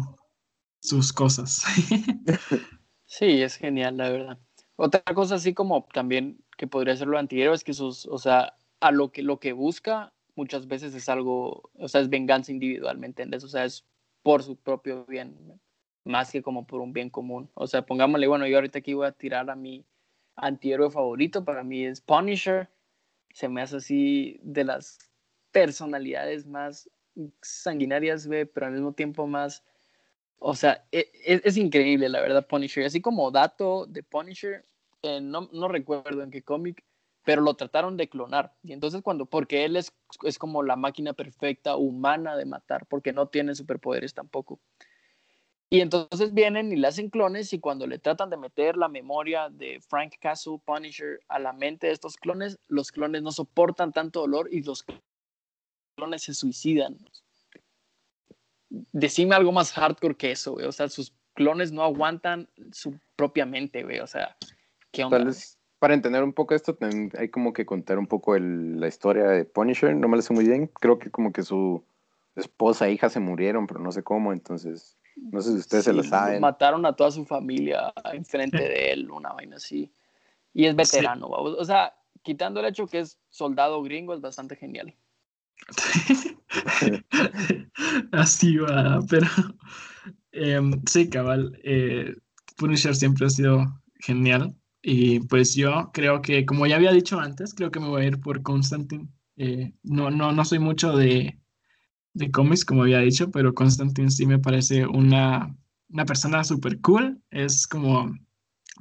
[0.82, 1.64] sus cosas.
[3.06, 4.38] Sí, es genial, la verdad.
[4.76, 8.54] Otra cosa así como también que podría ser lo antihéroe es que sus, o sea,
[8.80, 13.22] a lo que, lo que busca muchas veces es algo, o sea, es venganza individualmente,
[13.22, 13.42] ¿entendés?
[13.42, 13.84] O sea, es
[14.22, 15.60] por su propio bien,
[16.04, 17.50] más que como por un bien común.
[17.54, 19.84] O sea, pongámosle, bueno, yo ahorita aquí voy a tirar a mi,
[20.36, 22.68] antihéroe favorito para mí es Punisher.
[23.32, 24.98] Se me hace así de las
[25.52, 26.90] personalidades más
[27.42, 29.64] sanguinarias, pero al mismo tiempo más...
[30.38, 32.86] O sea, e, e, es, increíble, la verdad, Punisher.
[32.86, 34.64] Así como dato de Punisher,
[35.02, 36.82] eh, no, no, recuerdo en qué cómic,
[37.24, 38.54] pero lo trataron de clonar.
[38.62, 39.92] Y entonces cuando, porque él es,
[40.24, 44.60] es como la máquina perfecta humana de matar, porque no tiene superpoderes tampoco.
[45.72, 49.48] Y entonces vienen y le hacen clones y cuando le tratan de meter la memoria
[49.48, 54.20] de Frank Castle Punisher a la mente de estos clones, los clones no soportan tanto
[54.20, 54.84] dolor y los
[55.96, 56.98] clones se suicidan.
[58.68, 60.66] Decime algo más hardcore que eso, güey.
[60.66, 64.00] O sea, sus clones no aguantan su propia mente, güey.
[64.00, 64.36] O sea,
[64.90, 65.18] ¿qué onda?
[65.18, 66.76] Tal vez para entender un poco esto,
[67.16, 69.96] hay como que contar un poco el, la historia de Punisher.
[69.96, 70.66] No me lo sé muy bien.
[70.66, 71.82] Creo que como que su
[72.36, 74.32] esposa e hija se murieron, pero no sé cómo.
[74.32, 76.40] Entonces, no sé si ustedes se lo saben.
[76.40, 79.92] Mataron a toda su familia enfrente de él, una vaina así.
[80.52, 84.94] Y es veterano, o sea, quitando el hecho que es soldado gringo, es bastante genial.
[88.12, 89.26] así va, pero
[90.32, 91.58] em, sí, cabal.
[91.62, 92.16] Eh,
[92.56, 93.64] Punisher siempre ha sido
[94.00, 94.54] genial.
[94.82, 98.08] Y pues yo creo que, como ya había dicho antes, creo que me voy a
[98.08, 99.08] ir por Constantine.
[99.36, 101.39] Eh, no, no, no soy mucho de,
[102.14, 105.56] de cómics, como había dicho, pero Constantine sí me parece una,
[105.88, 107.22] una persona súper cool.
[107.30, 108.12] Es como,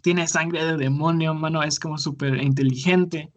[0.01, 3.31] tiene sangre de demonio, mano, es como súper inteligente.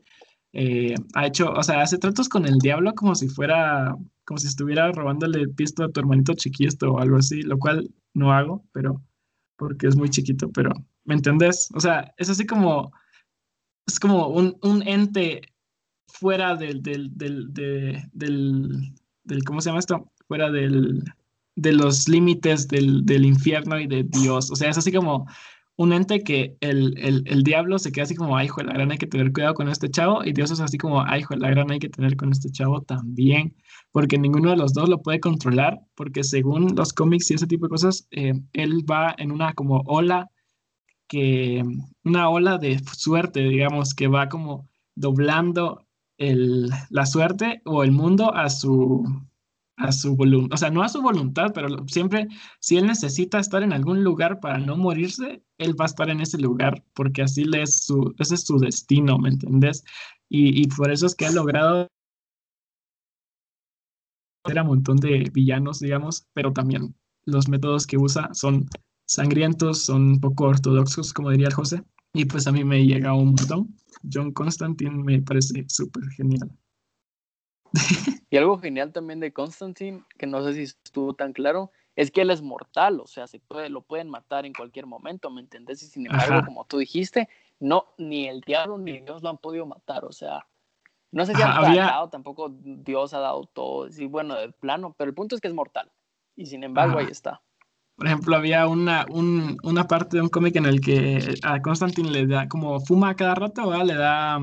[0.52, 4.48] Eh, ha hecho, o sea, hace tratos con el diablo como si fuera, como si
[4.48, 9.02] estuviera robándole pisto a tu hermanito chiquito o algo así, lo cual no hago, pero
[9.56, 10.72] porque es muy chiquito, pero
[11.04, 11.68] ¿me entendés?
[11.74, 12.92] O sea, es así como,
[13.86, 15.40] es como un, un ente
[16.06, 17.52] fuera del, del, del,
[18.12, 20.10] del, del, ¿cómo se llama esto?
[20.28, 21.04] Fuera del,
[21.56, 24.50] de los límites del, del infierno y de Dios.
[24.50, 25.26] O sea, es así como
[25.76, 28.74] un ente que el, el, el, diablo se queda así como, ay, hijo de la
[28.74, 31.34] gran, hay que tener cuidado con este chavo, y Dios es así como, ay, hijo
[31.34, 33.54] de la gran, hay que tener con este chavo también,
[33.90, 37.66] porque ninguno de los dos lo puede controlar, porque según los cómics y ese tipo
[37.66, 40.30] de cosas, eh, él va en una como ola,
[41.08, 41.62] que,
[42.04, 45.86] una ola de suerte, digamos, que va como doblando
[46.90, 49.04] la suerte o el mundo a su,
[49.76, 52.28] a su voluntad, o sea, no a su voluntad, pero siempre,
[52.60, 56.20] si él necesita estar en algún lugar para no morirse, él va a estar en
[56.20, 59.84] ese lugar, porque así es su, ese es su destino, ¿me entendés?
[60.28, 61.88] Y, y por eso es que ha logrado
[64.44, 68.68] a un montón de villanos, digamos, pero también los métodos que usa son
[69.06, 73.34] sangrientos, son poco ortodoxos, como diría el José, y pues a mí me llega un
[73.34, 73.74] montón.
[74.10, 76.50] John Constantine me parece súper genial.
[78.30, 82.22] Y algo genial también de Constantine, que no sé si estuvo tan claro, es que
[82.22, 85.82] él es mortal, o sea, se puede, lo pueden matar en cualquier momento, ¿me entendés?
[85.82, 87.28] Y sin embargo, como tú dijiste,
[87.60, 90.46] no, ni el diablo ni Dios lo han podido matar, o sea,
[91.10, 91.92] no sé si han había...
[92.10, 95.54] tampoco Dios ha dado todo, sí, bueno, de plano, pero el punto es que es
[95.54, 95.92] mortal,
[96.34, 97.42] y sin embargo, ahí está.
[97.96, 102.26] Por ejemplo, había una, una parte de un cómic en el que a Constantine le
[102.26, 103.86] da, como fuma cada rato, ¿verdad?
[103.86, 104.40] le da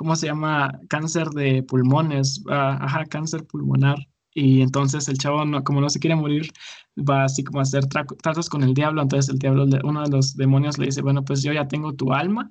[0.00, 0.72] ¿cómo se llama?
[0.88, 3.98] Cáncer de pulmones, uh, ajá, cáncer pulmonar.
[4.32, 6.50] Y entonces el chavo, no, como no se quiere morir,
[6.96, 9.02] va así como a hacer tratos con el diablo.
[9.02, 12.14] Entonces el diablo, uno de los demonios le dice, bueno, pues yo ya tengo tu
[12.14, 12.50] alma.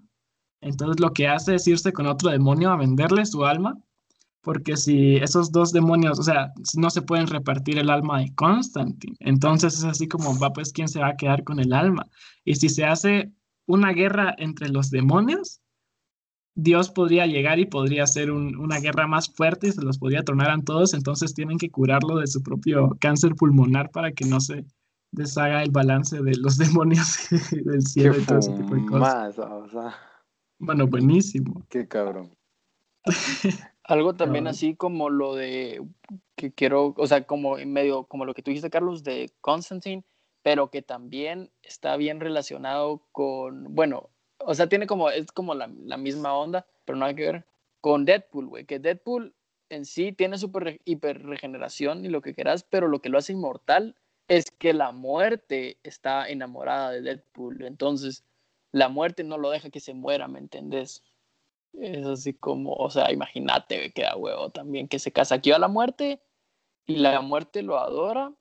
[0.61, 3.75] Entonces lo que hace es irse con otro demonio a venderle su alma.
[4.41, 9.15] Porque si esos dos demonios, o sea, no se pueden repartir el alma de Constantine.
[9.19, 12.07] Entonces es así como va, pues, ¿quién se va a quedar con el alma?
[12.45, 13.31] Y si se hace
[13.65, 15.61] una guerra entre los demonios,
[16.55, 20.49] Dios podría llegar y podría hacer una guerra más fuerte y se los podría tronar
[20.51, 24.65] a todos, entonces tienen que curarlo de su propio cáncer pulmonar para que no se
[25.11, 29.35] deshaga el balance de los demonios del cielo y todo ese tipo de cosas.
[30.57, 31.65] Bueno, buenísimo.
[31.69, 32.35] Qué cabrón.
[33.89, 35.83] Algo también así como lo de
[36.35, 40.05] que quiero, o sea, como en medio, como lo que tú dijiste, Carlos, de Constantine,
[40.43, 45.67] pero que también está bien relacionado con, bueno, o sea, tiene como, es como la,
[45.67, 47.47] misma onda, pero no hay que ver
[47.81, 49.33] con Deadpool, güey, que Deadpool
[49.69, 53.33] en sí tiene super hiper regeneración y lo que quieras, pero lo que lo hace
[53.33, 53.95] inmortal
[54.27, 58.23] es que la muerte está enamorada de Deadpool, entonces
[58.71, 61.03] la muerte no lo deja que se muera, ¿me entendés?
[61.73, 65.59] Es así como, o sea, imagínate que da huevo también, que se casa aquí a
[65.59, 66.21] la muerte
[66.85, 68.33] y la muerte lo adora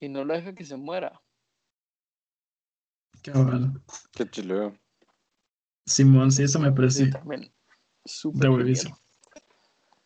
[0.00, 1.20] y no lo deja que se muera.
[3.22, 3.82] Qué bueno.
[4.12, 4.74] Qué chileo.
[5.86, 7.10] Simón, sí, eso me parece.
[7.10, 7.52] también.
[8.04, 8.50] Súper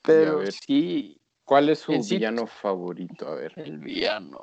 [0.03, 1.21] Pero sí.
[1.45, 3.29] ¿Cuál es su villano favorito?
[3.29, 3.53] A ver.
[3.57, 4.39] El villano.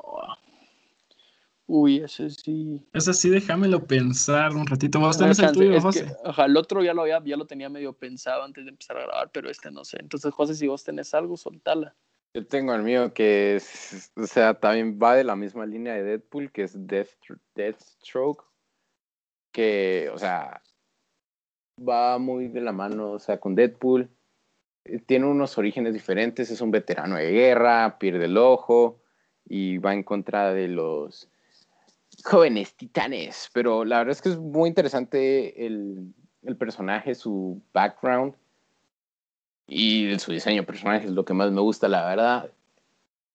[1.71, 2.84] Uy, ese sí.
[2.93, 4.99] Ese sí, déjamelo pensar un ratito.
[4.99, 6.08] ¿Vos tenés el tuyo, José?
[6.43, 9.51] el otro ya lo, ya lo tenía medio pensado antes de empezar a grabar, pero
[9.51, 9.97] este no sé.
[10.01, 11.95] Entonces, José, si vos tenés algo, soltala.
[12.34, 16.01] Yo tengo el mío que es, o sea, también va de la misma línea de
[16.01, 17.10] Deadpool, que es Death,
[17.53, 18.43] Deathstroke.
[19.51, 20.63] Que, o sea,
[21.88, 24.10] va muy de la mano, o sea, con Deadpool.
[25.05, 29.03] Tiene unos orígenes diferentes, es un veterano de guerra, pierde el ojo
[29.45, 31.29] y va en contra de los
[32.23, 33.49] jóvenes titanes.
[33.53, 38.34] Pero la verdad es que es muy interesante el, el personaje, su background
[39.67, 42.51] y su diseño de personaje es lo que más me gusta, la verdad.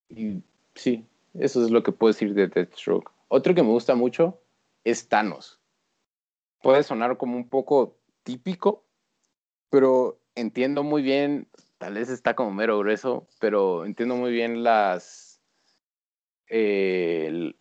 [0.08, 0.42] Y
[0.74, 3.10] sí, eso es lo que puedo decir de Deathstroke.
[3.28, 4.40] Otro que me gusta mucho
[4.84, 5.60] es Thanos.
[6.62, 8.84] Puede sonar como un poco típico,
[9.70, 15.40] pero entiendo muy bien, tal vez está como mero grueso, pero entiendo muy bien las...
[16.48, 17.54] eh,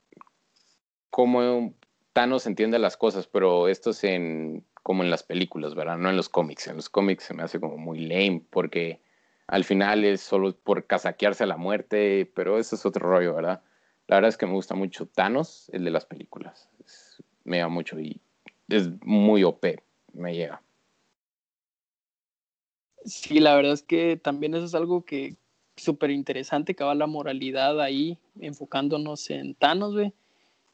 [1.13, 1.75] cómo
[2.11, 5.95] Thanos entiende las cosas, pero esto es en, como en las películas, ¿verdad?
[5.99, 6.65] No en los cómics.
[6.65, 8.99] En los cómics se me hace como muy lame, porque
[9.45, 13.61] al final es solo por casaquearse a la muerte, pero eso es otro rollo, ¿verdad?
[14.07, 16.67] La verdad es que me gusta mucho Thanos, el de las películas.
[17.43, 18.19] Me llega mucho y
[18.67, 20.63] es muy OP, me llega.
[23.05, 25.35] Sí, la verdad es que también eso es algo que
[25.75, 30.11] súper interesante, que va la moralidad ahí, enfocándonos en Thanos, güey.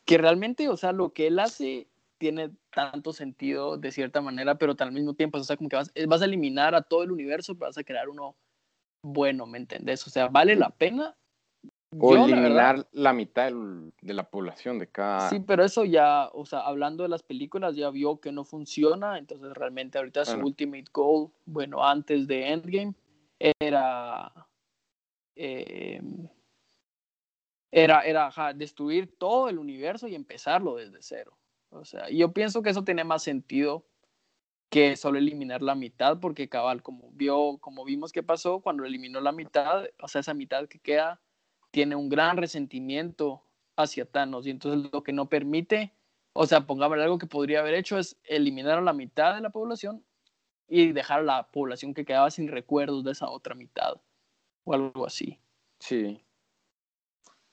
[0.06, 4.76] Que realmente, o sea, lo que él hace tiene tanto sentido de cierta manera, pero
[4.78, 7.12] al mismo tiempo, o sea, como que vas, eh, vas a eliminar a todo el
[7.12, 8.36] universo, pero vas a crear uno
[9.02, 10.06] bueno, ¿me entendés?
[10.06, 11.16] O sea, ¿vale la pena?
[11.98, 15.30] O Yo, la eliminar verdad, la mitad del- de la población de cada...
[15.30, 19.18] Sí, pero eso ya, o sea, hablando de las películas, ya vio que no funciona,
[19.18, 22.94] entonces realmente ahorita su ultimate goal, bueno, antes de Endgame,
[23.60, 24.32] era,
[25.36, 26.02] eh,
[27.72, 31.38] era, era destruir todo el universo y empezarlo desde cero.
[31.70, 33.86] O sea, yo pienso que eso tiene más sentido
[34.70, 39.20] que solo eliminar la mitad, porque cabal, como vio, como vimos que pasó cuando eliminó
[39.20, 41.22] la mitad, o sea, esa mitad que queda
[41.72, 43.44] tiene un gran resentimiento
[43.76, 45.94] hacia Thanos y entonces lo que no permite,
[46.34, 49.50] o sea, pongamos algo que podría haber hecho es eliminar a la mitad de la
[49.50, 50.06] población
[50.68, 54.02] y dejar a la población que quedaba sin recuerdos de esa otra mitad
[54.66, 55.40] o algo así.
[55.80, 56.24] Sí.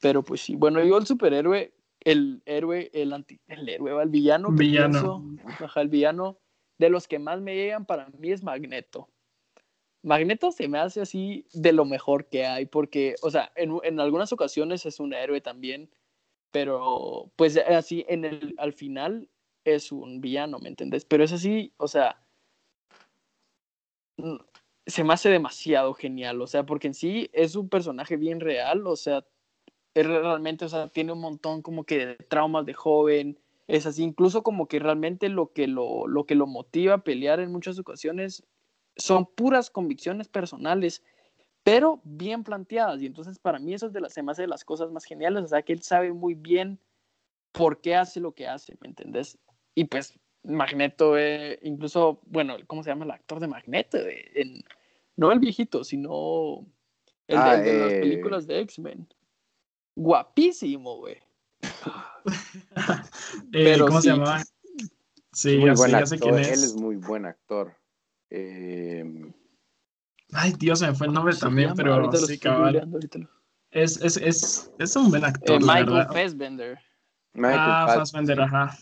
[0.07, 4.53] Pero pues sí, bueno, yo el superhéroe, el héroe, el anti, el héroe, el villano,
[4.53, 5.25] Villano.
[5.35, 6.39] pienso, ajá, el villano,
[6.79, 9.09] de los que más me llegan para mí es Magneto.
[10.05, 13.99] Magneto se me hace así de lo mejor que hay, porque, o sea, en, en
[13.99, 15.91] algunas ocasiones es un héroe también,
[16.53, 19.29] pero pues así, en el, al final
[19.65, 21.05] es un villano, ¿me entendés?
[21.05, 22.25] Pero es así, o sea,
[24.19, 24.37] mm,
[24.87, 28.87] se me hace demasiado genial, o sea, porque en sí es un personaje bien real,
[28.87, 29.27] o sea,
[29.97, 34.03] es realmente, o sea, tiene un montón como que de traumas de joven, es así,
[34.03, 37.79] incluso como que realmente lo que lo, lo que lo motiva a pelear en muchas
[37.79, 38.45] ocasiones
[38.97, 41.03] son puras convicciones personales,
[41.63, 44.91] pero bien planteadas, y entonces para mí eso es de las, se de las cosas
[44.91, 46.79] más geniales, o sea, que él sabe muy bien
[47.53, 49.39] por qué hace lo que hace, ¿me entendés?
[49.75, 53.97] Y pues Magneto, eh, incluso, bueno, ¿cómo se llama el actor de Magneto?
[53.97, 54.63] Eh, en-
[55.17, 56.67] no el viejito, sino
[57.29, 58.01] el de, Ah, el de las eh.
[58.01, 59.09] películas de X-Men.
[59.97, 61.17] Guapísimo, güey.
[63.53, 64.09] Eh, Pero ¿Cómo sí.
[64.09, 64.43] se llamaba?
[65.33, 66.31] Sí, muy ya sé, buen ya sé actor.
[66.33, 66.63] quién Él es.
[66.63, 67.77] es muy buen actor.
[68.31, 69.05] Eh,
[70.33, 71.77] Ay, Dios, se me fue el nombre ¿Cómo se también, llama?
[71.77, 72.63] pero Ahorita lo sí, estoy cabal.
[72.65, 73.31] googleando, ahorita lo-
[73.71, 76.13] Es, es, es, es un buen Eh, actor, la Michael verdad.
[76.13, 76.79] Fassbender.
[77.35, 78.77] Michael ah, Fass- Fassbender, ajá.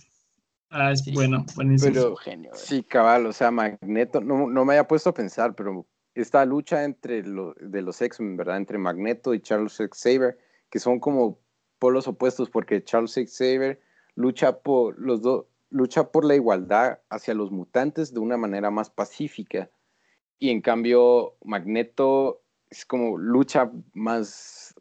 [0.71, 1.13] Ah, es Sí.
[1.13, 1.93] bueno, buenísimo.
[1.93, 2.63] Pero- genio, güey.
[2.65, 6.83] Sí, cabal, o sea, Magneto, no, no me había puesto a pensar, pero esta lucha
[6.85, 8.57] entre lo, de los X-Men, ¿verdad?
[8.57, 10.39] Entre Magneto y Charles Xavier,
[10.75, 11.39] que son como
[11.79, 13.81] polos opuestos, porque Charles Xavier
[14.17, 18.91] lucha por los dos, lucha por la igualdad hacia los mutantes de una manera más
[18.91, 19.71] pacífica.
[20.41, 24.75] Y en cambio, Magneto es como lucha más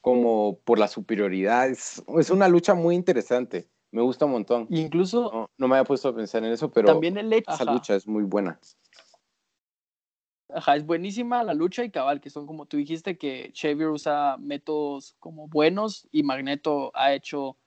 [0.00, 1.70] como por la superioridad.
[1.70, 3.68] Es, es una lucha muy interesante.
[3.90, 4.68] Me gusta un montón.
[4.70, 7.64] Incluso No, no me había puesto a pensar en eso, pero también el hecho, esa
[7.64, 8.60] lucha es muy buena.
[10.48, 14.36] Ajá, es buenísima la lucha y cabal, que son como tú dijiste, que Xavier usa
[14.38, 17.58] métodos como buenos y Magneto ha hecho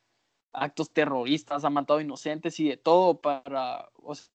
[0.53, 4.30] actos terroristas, ha matado inocentes y de todo para, o sea,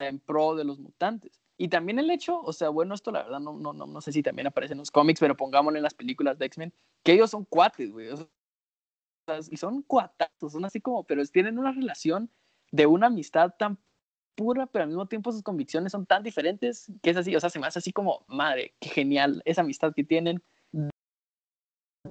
[0.00, 1.40] en pro de los mutantes.
[1.56, 4.12] Y también el hecho, o sea, bueno, esto la verdad no, no, no, no sé
[4.12, 7.30] si también aparece en los cómics, pero pongámoslo en las películas de X-Men, que ellos
[7.30, 8.08] son cuates, güey.
[8.10, 8.28] o sea,
[9.50, 12.30] y son cuatazos, son así como, pero tienen una relación
[12.70, 13.78] de una amistad tan
[14.38, 17.50] pura, pero al mismo tiempo sus convicciones son tan diferentes que es así, o sea,
[17.50, 20.40] se me hace así como, madre, qué genial esa amistad que tienen.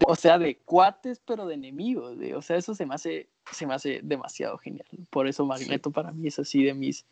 [0.05, 3.65] O sea, de cuates, pero de enemigos, de- o sea, eso se me hace, se
[3.65, 4.85] me hace demasiado genial.
[5.09, 7.05] Por eso Magneto para mí es así de mis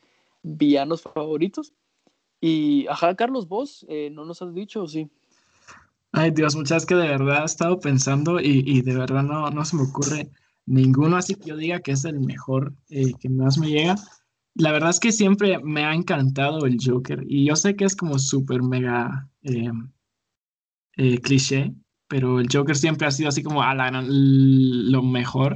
[0.44, 1.74] villanos favoritos.
[2.42, 5.10] Y, ajá, Carlos, vos, eh, ¿no nos has dicho o sí?
[6.12, 9.66] Ay, Dios, muchas que de verdad he estado pensando y, y de verdad no, no
[9.66, 10.30] se me ocurre
[10.66, 13.96] ninguno así que yo diga que es el mejor, eh, que más me llega.
[14.56, 17.96] La verdad es que siempre me ha encantado el Joker y yo sé que es
[17.96, 19.70] como súper mega eh,
[20.98, 21.74] eh, cliché,
[22.08, 25.56] pero el Joker siempre ha sido así como a lo mejor.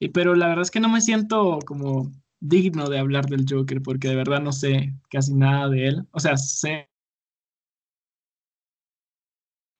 [0.00, 2.10] Y, pero la verdad es que no me siento como
[2.40, 6.08] digno de hablar del Joker porque de verdad no sé casi nada de él.
[6.10, 6.88] O sea, sé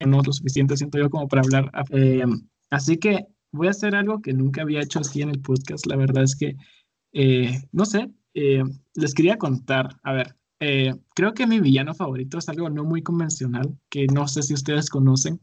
[0.06, 1.70] no lo suficiente, siento yo, como para hablar.
[1.90, 2.24] Eh,
[2.70, 5.86] así que voy a hacer algo que nunca había hecho así en el podcast.
[5.86, 6.56] La verdad es que,
[7.72, 8.62] no sé, eh,
[8.94, 9.88] les quería contar.
[10.02, 10.36] A ver,
[11.14, 14.88] creo que mi villano favorito es algo no muy convencional, que no sé si ustedes
[14.88, 15.40] conocen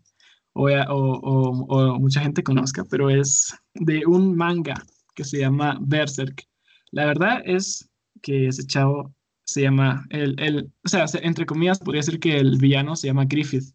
[0.53, 4.75] o, o, o mucha gente conozca, pero es de un manga
[5.15, 6.47] que se llama Berserk.
[6.91, 7.89] La verdad es
[8.21, 9.13] que ese chavo
[9.45, 13.25] se llama, el, el, o sea, entre comillas, podría ser que el villano se llama
[13.25, 13.73] Griffith.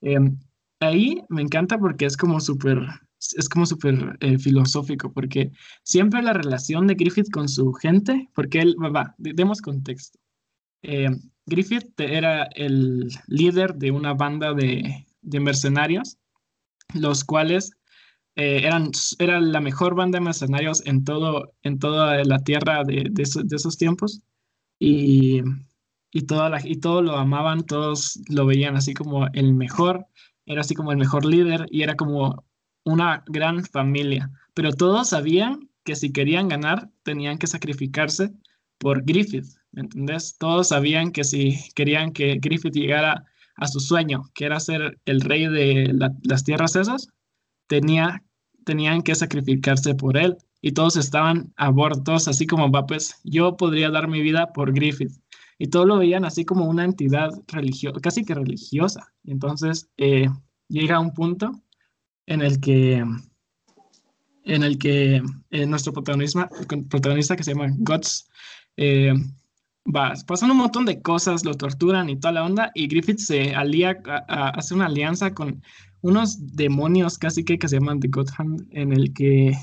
[0.00, 0.38] Em,
[0.80, 2.78] ahí me encanta porque es como súper,
[3.18, 5.50] es como súper eh, filosófico, porque
[5.82, 10.18] siempre la relación de Griffith con su gente, porque él, va, demos contexto.
[10.82, 16.18] Em, Griffith era el líder de una banda de, de mercenarios,
[16.94, 17.72] los cuales
[18.36, 23.08] eh, eran, era la mejor banda de mercenarios en, todo, en toda la tierra de,
[23.10, 24.22] de, de esos tiempos.
[24.78, 25.42] Y
[26.10, 30.06] y, toda la, y todos lo amaban, todos lo veían así como el mejor,
[30.46, 32.44] era así como el mejor líder y era como
[32.88, 34.30] una gran familia.
[34.54, 38.32] Pero todos sabían que si querían ganar tenían que sacrificarse
[38.78, 40.36] por Griffith, ¿me entendés?
[40.38, 43.24] Todos sabían que si querían que Griffith llegara
[43.56, 47.08] a su sueño, que era ser el rey de las tierras esas,
[47.66, 48.22] tenía,
[48.64, 50.36] tenían que sacrificarse por él.
[50.60, 54.52] Y todos estaban a bordo, todos así como, va, pues yo podría dar mi vida
[54.52, 55.12] por Griffith
[55.58, 59.12] y todos lo veían así como una entidad religiosa, casi que religiosa.
[59.24, 60.28] Y entonces eh,
[60.68, 61.60] llega un punto
[62.28, 63.04] en el que,
[64.44, 66.48] en el que eh, nuestro protagonista,
[66.90, 68.28] protagonista que se llama Guts,
[68.76, 69.14] eh,
[69.84, 73.54] va, pasan un montón de cosas, lo torturan y toda la onda, y Griffith se
[73.54, 73.98] alía,
[74.28, 75.62] hace una alianza con
[76.02, 79.56] unos demonios casi que, que se llaman The Godhand, en el que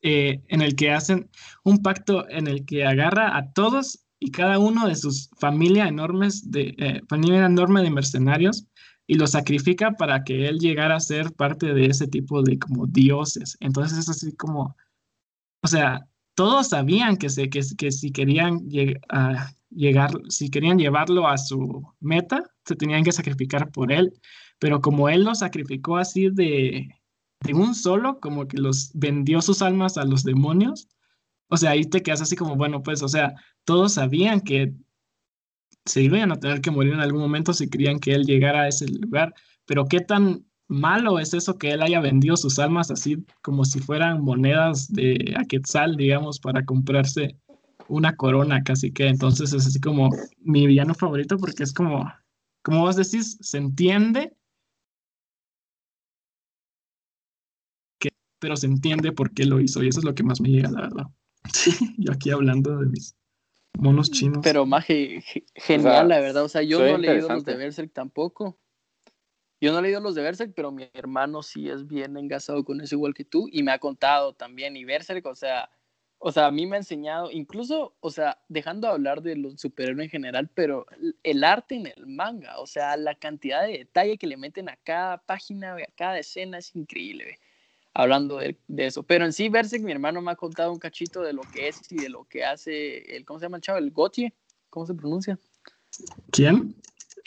[0.00, 1.28] en el que hacen
[1.64, 6.50] un pacto en el que agarra a todos y cada uno de sus familia enormes
[6.50, 8.66] de eh, familia enorme de mercenarios
[9.08, 12.86] y lo sacrifica para que él llegara a ser parte de ese tipo de como
[12.86, 13.56] dioses.
[13.58, 14.76] Entonces es así como,
[15.62, 18.68] o sea, todos sabían que, se, que, si querían
[19.70, 24.12] llegar, si querían llevarlo a su meta, se tenían que sacrificar por él.
[24.58, 26.94] Pero como él lo sacrificó así de,
[27.40, 30.86] de un solo, como que los vendió sus almas a los demonios,
[31.48, 33.34] o sea, ahí te quedas así como, bueno, pues, o sea,
[33.64, 34.74] todos sabían que
[35.88, 38.68] se iban a tener que morir en algún momento si querían que él llegara a
[38.68, 39.34] ese lugar,
[39.66, 43.80] pero qué tan malo es eso que él haya vendido sus almas así como si
[43.80, 47.38] fueran monedas de Aquetzal, digamos, para comprarse
[47.88, 49.08] una corona casi que.
[49.08, 50.10] Entonces es así como
[50.40, 52.10] mi villano favorito porque es como,
[52.62, 54.36] como vos decís, se entiende,
[57.98, 60.50] que, pero se entiende por qué lo hizo y eso es lo que más me
[60.50, 61.06] llega, la verdad.
[61.50, 63.17] Sí, yo aquí hablando de mis
[63.78, 64.40] monos chinos.
[64.42, 66.44] Pero más genial, la verdad.
[66.44, 68.58] O sea, yo no he leído los de Berserk tampoco.
[69.60, 72.80] Yo no he leído los de Berserk, pero mi hermano sí es bien engasado con
[72.80, 74.76] eso igual que tú y me ha contado también.
[74.76, 75.70] Y Berserk, o sea,
[76.18, 79.60] o sea, a mí me ha enseñado, incluso, o sea, dejando de hablar de los
[79.60, 80.86] superhéroes en general, pero
[81.22, 84.76] el arte en el manga, o sea, la cantidad de detalle que le meten a
[84.76, 87.38] cada página, a cada escena es increíble
[87.98, 89.02] hablando de, eso.
[89.02, 91.80] Pero en sí, Berserk, mi hermano me ha contado un cachito de lo que es
[91.90, 93.78] y de lo que hace el, ¿cómo se llama el chavo?
[93.78, 94.32] El Gotie,
[94.70, 95.36] ¿cómo se pronuncia?
[96.30, 96.76] ¿Quién?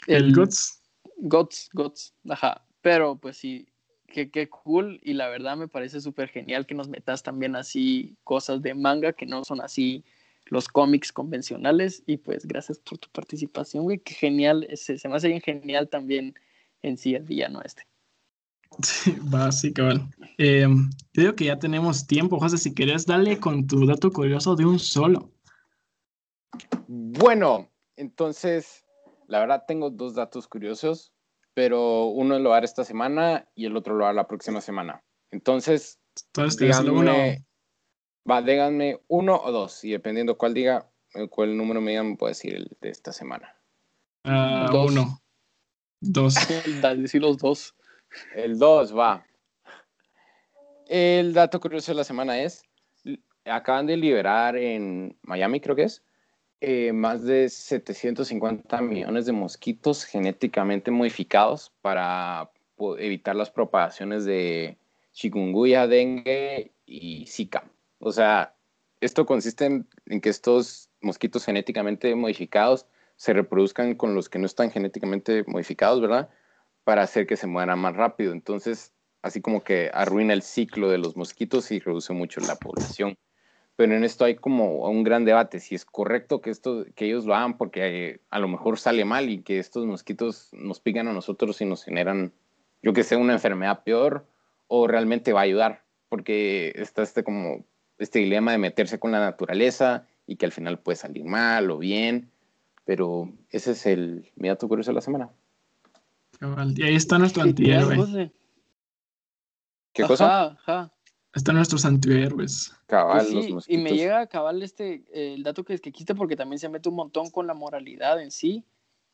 [0.06, 0.80] El, Gots.
[1.18, 2.64] Gots, Gots, ajá.
[2.80, 3.68] Pero pues sí,
[4.06, 8.16] qué, qué cool y la verdad me parece súper genial que nos metas también así
[8.24, 10.02] cosas de manga que no son así
[10.46, 15.16] los cómics convencionales y pues gracias por tu participación, güey, qué genial, se, se me
[15.16, 16.34] hace bien genial también
[16.80, 17.86] en sí el villano este.
[18.82, 20.08] Sí, va, sí, cabal.
[20.38, 20.66] Eh,
[21.12, 22.58] te digo que ya tenemos tiempo, José.
[22.58, 25.30] Si quieres, dale con tu dato curioso de un solo.
[26.88, 28.84] Bueno, entonces,
[29.28, 31.12] la verdad tengo dos datos curiosos,
[31.54, 35.02] pero uno lo hará esta semana y el otro lo hará la próxima semana.
[35.30, 37.12] Entonces, entonces díganme, uno.
[38.30, 40.90] Va, díganme uno o dos, y dependiendo cuál diga,
[41.30, 43.56] cuál número me digan, puedo decir el de esta semana.
[44.24, 45.22] Uh, uno.
[46.00, 46.34] Dos.
[46.80, 47.74] Dale, decir los dos.
[48.34, 49.24] El 2 va.
[50.88, 52.62] El dato curioso de la semana es,
[53.44, 56.02] acaban de liberar en Miami, creo que es,
[56.60, 62.50] eh, más de 750 millones de mosquitos genéticamente modificados para
[62.98, 64.76] evitar las propagaciones de
[65.12, 67.64] chikungunya, dengue y zika.
[67.98, 68.54] O sea,
[69.00, 74.70] esto consiste en, que estos mosquitos genéticamente modificados se reproduzcan con los que no están
[74.70, 76.30] genéticamente modificados, ¿verdad?
[76.84, 78.32] Para hacer que se mueran más rápido.
[78.32, 78.92] Entonces,
[79.22, 83.16] así como que arruina el ciclo de los mosquitos y reduce mucho la población.
[83.76, 87.24] Pero en esto hay como un gran debate, si es correcto que, esto, que ellos
[87.24, 91.08] lo hagan porque eh, a lo mejor sale mal y que estos mosquitos nos pican
[91.08, 92.32] a nosotros y nos generan,
[92.82, 94.26] yo que sé, una enfermedad peor
[94.66, 97.64] o realmente va a ayudar, porque está este como
[97.98, 101.78] este dilema de meterse con la naturaleza y que al final puede salir mal o
[101.78, 102.30] bien,
[102.84, 105.30] pero ese es el mi dato curioso de la semana.
[106.76, 108.32] Y ahí está nuestro antihéroe.
[109.92, 110.46] ¿Qué cosa?
[110.46, 110.92] Ajá.
[111.34, 112.74] Están nuestros antihéroes.
[112.86, 113.80] Cabal, Pues los sí, mosquitos.
[113.80, 116.68] y me llega a cabal este, eh, el dato que, que quiste porque también se
[116.68, 118.64] mete un montón con la moralidad en sí.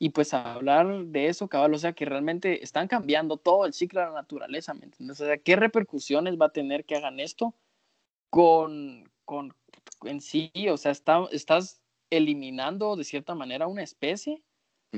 [0.00, 4.00] Y pues hablar de eso, cabal, o sea, que realmente están cambiando todo el ciclo
[4.00, 5.20] de la naturaleza, ¿me entiendes?
[5.20, 7.54] O sea, ¿qué repercusiones va a tener que hagan esto
[8.30, 9.54] con, con
[10.04, 10.52] en sí?
[10.70, 14.42] O sea, está, estás eliminando de cierta manera una especie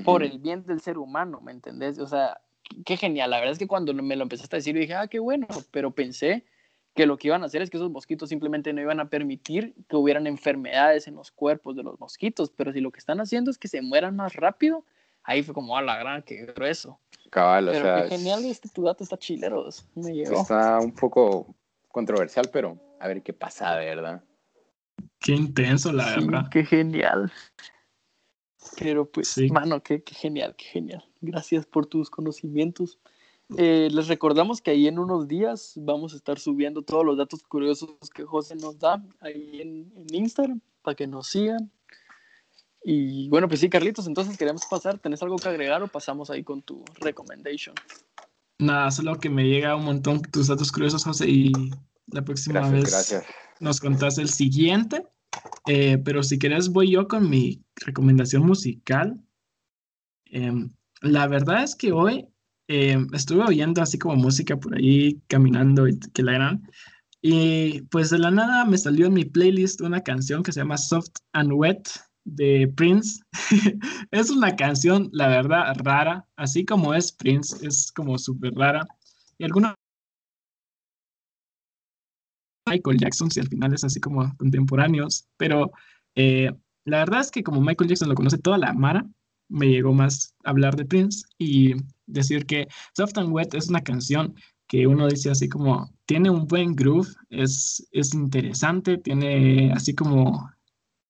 [0.04, 1.98] por el bien del ser humano, ¿me entendés?
[1.98, 2.40] O sea,
[2.84, 3.30] qué genial.
[3.30, 5.90] La verdad es que cuando me lo empezaste a decir, dije, ah, qué bueno, pero
[5.90, 6.44] pensé
[6.94, 9.74] que lo que iban a hacer es que esos mosquitos simplemente no iban a permitir
[9.88, 13.50] que hubieran enfermedades en los cuerpos de los mosquitos, pero si lo que están haciendo
[13.50, 14.84] es que se mueran más rápido,
[15.22, 16.98] ahí fue como, a la gran, qué grueso.
[17.30, 20.40] Cabal, o Pero sea, qué genial, este tu dato está chileros, me llegó.
[20.40, 21.54] está un poco
[21.92, 24.24] controversial, pero a ver qué pasa, de verdad.
[25.20, 26.48] Qué intenso, la Sí, verdad.
[26.50, 27.32] qué genial.
[28.78, 29.48] Pero pues, Sí.
[29.50, 31.04] mano, qué, qué genial, qué genial.
[31.20, 32.98] Gracias por tus conocimientos.
[33.56, 37.42] Eh, les recordamos que ahí en unos días vamos a estar subiendo todos los datos
[37.42, 41.70] curiosos que José nos da ahí en, en Instagram para que nos sigan.
[42.84, 44.98] Y bueno, pues sí, Carlitos, entonces queremos pasar.
[44.98, 47.74] ¿Tenés algo que agregar o pasamos ahí con tu recommendation?
[48.58, 51.52] Nada, solo que me llega un montón tus datos curiosos, José, y
[52.06, 53.24] la próxima Gracias, vez gracias.
[53.58, 55.04] nos contás el siguiente.
[55.66, 59.20] Eh, pero si querés, voy yo con mi recomendación musical.
[60.26, 60.70] Em,
[61.02, 62.28] la verdad es que hoy
[62.68, 66.62] em, estuve oyendo así como música por ahí, caminando y que la gran.
[67.22, 70.78] Y pues de la nada me salió en mi playlist una canción que se llama
[70.78, 71.88] Soft and Wet
[72.24, 73.20] de Prince.
[74.10, 78.86] es una canción, la verdad, rara, así como es Prince, es como súper rara.
[79.38, 79.74] Y algunos
[82.70, 85.72] Michael Jackson, si al final es así como contemporáneos, pero
[86.14, 86.50] eh,
[86.84, 89.04] la verdad es que como Michael Jackson lo conoce toda la Mara,
[89.48, 91.74] me llegó más hablar de Prince y
[92.06, 94.34] decir que Soft and Wet es una canción
[94.68, 100.48] que uno dice así como, tiene un buen groove, es, es interesante, tiene así como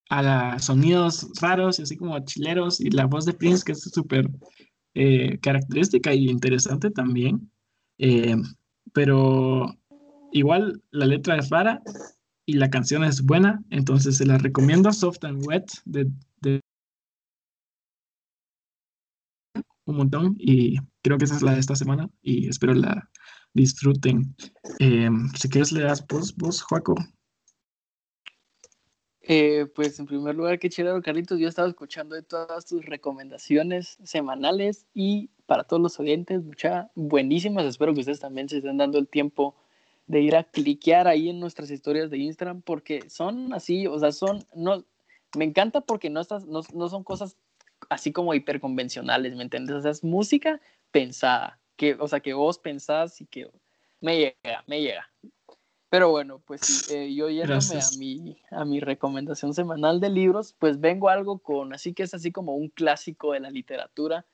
[0.09, 3.83] a la, sonidos raros y así como chileros y la voz de Prince que es
[3.83, 4.31] súper
[4.95, 7.51] eh, característica y interesante también.
[7.99, 8.37] Eh,
[8.93, 9.77] pero
[10.33, 11.83] igual la letra es rara
[12.47, 16.11] y la canción es buena, entonces se la recomiendo Soft and Wet de,
[19.85, 23.11] un montón y creo que esa es la de esta semana y espero la
[23.55, 24.35] disfruten.
[24.78, 26.95] Eh, si quieres le das vos, vos, Joaco.
[29.22, 31.39] Eh, pues en primer lugar, qué chévere, Carlitos.
[31.39, 36.89] Yo he estado escuchando de todas tus recomendaciones semanales y para todos los oyentes, muchas
[36.97, 37.64] buenísimas.
[37.64, 39.55] Espero que ustedes también se estén dando el tiempo
[40.11, 44.11] de ir a cliquear ahí en nuestras historias de Instagram porque son así, o sea,
[44.11, 44.85] son, no,
[45.37, 47.37] me encanta porque no, estás, no, no son cosas
[47.89, 49.77] así como hiperconvencionales, ¿me entiendes?
[49.77, 53.53] O sea, es música pensada, que, o sea, que vos pensás y que
[54.01, 55.09] me llega, me llega.
[55.91, 60.57] Pero bueno, pues sí, eh, yo yéndome a mi, a mi recomendación semanal de libros,
[60.59, 64.27] pues vengo a algo con, así que es así como un clásico de la literatura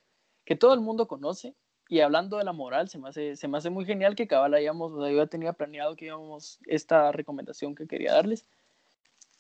[0.47, 1.55] que todo el mundo conoce.
[1.89, 4.55] Y hablando de la moral, se me hace, se me hace muy genial que cabal
[4.55, 8.45] hayamos, o sea, yo ya tenía planeado que íbamos esta recomendación que quería darles.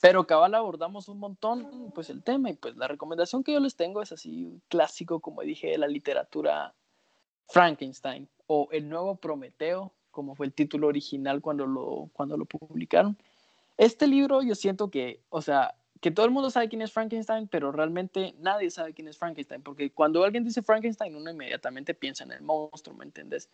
[0.00, 3.76] Pero cabal abordamos un montón, pues el tema, y pues la recomendación que yo les
[3.76, 6.74] tengo es así, clásico, como dije, de la literatura
[7.48, 13.16] Frankenstein, o El Nuevo Prometeo, como fue el título original cuando lo, cuando lo publicaron.
[13.76, 17.48] Este libro yo siento que, o sea, que todo el mundo sabe quién es Frankenstein,
[17.48, 22.24] pero realmente nadie sabe quién es Frankenstein, porque cuando alguien dice Frankenstein, uno inmediatamente piensa
[22.24, 23.48] en el monstruo, ¿me entiendes?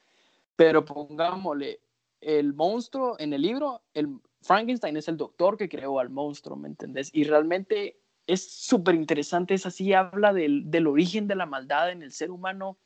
[0.57, 1.81] Pero pongámosle,
[2.21, 6.69] el monstruo en el libro, el Frankenstein es el doctor que creó al monstruo, ¿me
[6.69, 7.11] entendés?
[7.13, 12.03] Y realmente es súper interesante, es así, habla del, del, origen de la maldad en
[12.03, 12.79] el ser humano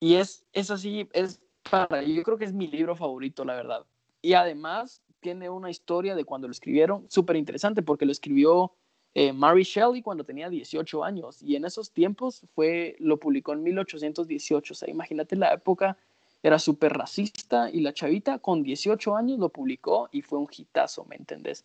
[0.00, 1.40] y es, es así, es
[1.70, 3.86] para, yo creo que es mi libro favorito, la verdad.
[4.20, 8.74] Y además tiene una historia de cuando lo escribieron súper interesante porque lo escribió
[9.14, 13.62] eh, Mary Shelley cuando tenía 18 años y en esos tiempos fue, lo publicó en
[13.62, 15.96] 1818, o sea, imagínate la época
[16.42, 21.04] era súper racista y la chavita con 18 años lo publicó y fue un hitazo,
[21.04, 21.64] ¿me entendés?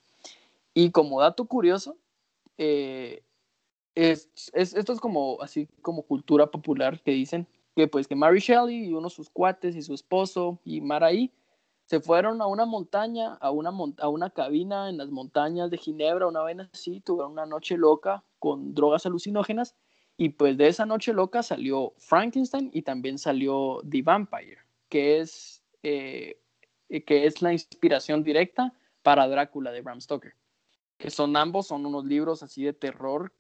[0.74, 1.98] Y como dato curioso,
[2.58, 3.24] eh,
[3.96, 8.86] es, esto es como así como cultura popular que dicen que pues que Mary Shelley
[8.86, 11.32] y uno sus cuates y su esposo y Maraí
[11.88, 16.28] se fueron a una montaña, a una, a una cabina en las montañas de Ginebra,
[16.28, 19.74] una vez así, tuvieron una noche loca con drogas alucinógenas
[20.18, 24.58] y pues de esa noche loca salió Frankenstein y también salió The Vampire,
[24.90, 26.42] que es, eh,
[26.90, 30.34] que es la inspiración directa para Drácula de Bram Stoker,
[30.98, 33.32] que son ambos, son unos libros así de terror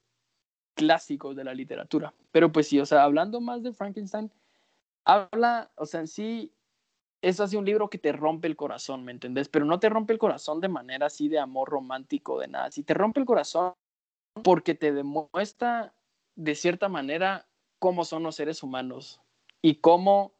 [0.73, 2.13] clásicos de la literatura.
[2.31, 4.31] Pero pues sí, o sea, hablando más de Frankenstein,
[5.03, 6.53] habla, o sea, en sí
[7.21, 9.49] es así un libro que te rompe el corazón, ¿me entendés?
[9.49, 12.71] Pero no te rompe el corazón de manera así de amor romántico, de nada.
[12.71, 13.73] Si te rompe el corazón
[14.43, 15.93] porque te demuestra
[16.35, 17.47] de cierta manera
[17.79, 19.21] cómo son los seres humanos
[19.61, 20.33] y cómo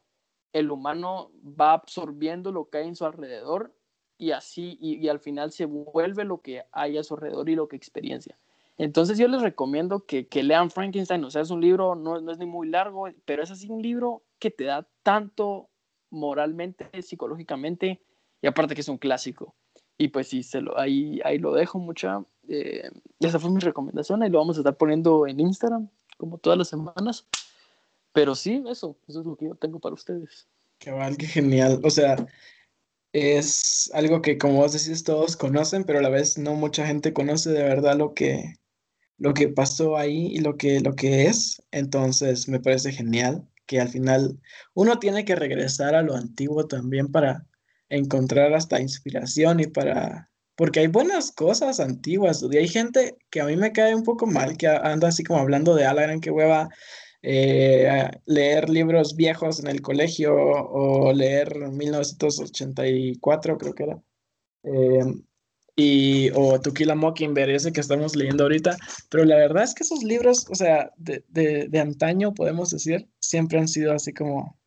[0.54, 3.74] el humano va absorbiendo lo que hay en su alrededor
[4.18, 7.68] y así, y, al final se vuelve lo que hay a su alrededor y lo
[7.68, 8.38] que experiencia.
[8.80, 12.38] Entonces yo les recomiendo que, lean Frankenstein, o sea, es un libro, no, no es
[12.40, 15.70] ni muy largo, pero es así un libro que te da tanto
[16.10, 18.02] moralmente, psicológicamente,
[18.42, 19.56] y aparte que es un clásico.
[19.98, 22.24] Y pues sí, lo, ahí, ahí lo dejo mucha.
[22.48, 22.90] Eh,
[23.20, 26.70] esa fue mi recomendación, y lo vamos a estar poniendo en Instagram, como todas las
[26.70, 27.26] semanas.
[28.14, 30.48] Pero sí, eso, eso es lo que yo tengo para ustedes.
[30.80, 31.80] Qué mal, qué genial.
[31.84, 32.16] O sea,
[33.14, 37.14] es algo que, como vos decís, todos conocen, pero a la vez no mucha gente
[37.14, 38.56] conoce de verdad lo que,
[39.18, 41.62] lo que pasó ahí y lo que, lo que es.
[41.72, 44.40] Entonces, me parece genial que al final
[44.74, 47.46] uno tiene que regresar a lo antiguo también para
[47.90, 50.32] encontrar hasta inspiración y para...
[50.56, 54.26] Porque hay buenas cosas antiguas y hay gente que a mí me cae un poco
[54.26, 56.70] mal, que anda así como hablando de Alagran, que hueva
[57.22, 64.02] eh, leer libros viejos en el colegio o leer 1984, creo que era.
[64.64, 65.04] Eh,
[65.78, 68.76] y, o To Kill a Mockingbird, ese que estamos leyendo ahorita,
[69.10, 73.08] pero la verdad es que esos libros, o sea, de, de, de antaño, podemos decir,
[73.20, 74.60] siempre han sido así como,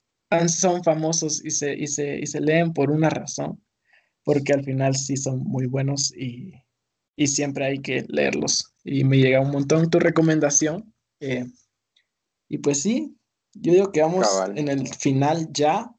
[0.46, 3.60] son famosos y se, y, se, y se leen por una razón,
[4.22, 6.54] porque al final sí son muy buenos y,
[7.16, 8.72] y siempre hay que leerlos.
[8.84, 10.94] Y me llega un montón tu recomendación.
[11.18, 11.44] Eh,
[12.48, 13.16] y pues sí,
[13.52, 15.92] yo digo que vamos en el final ya.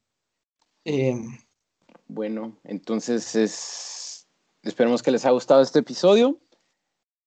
[0.86, 1.22] Eh,
[2.08, 4.01] bueno, entonces es
[4.64, 6.38] Esperemos que les haya gustado este episodio.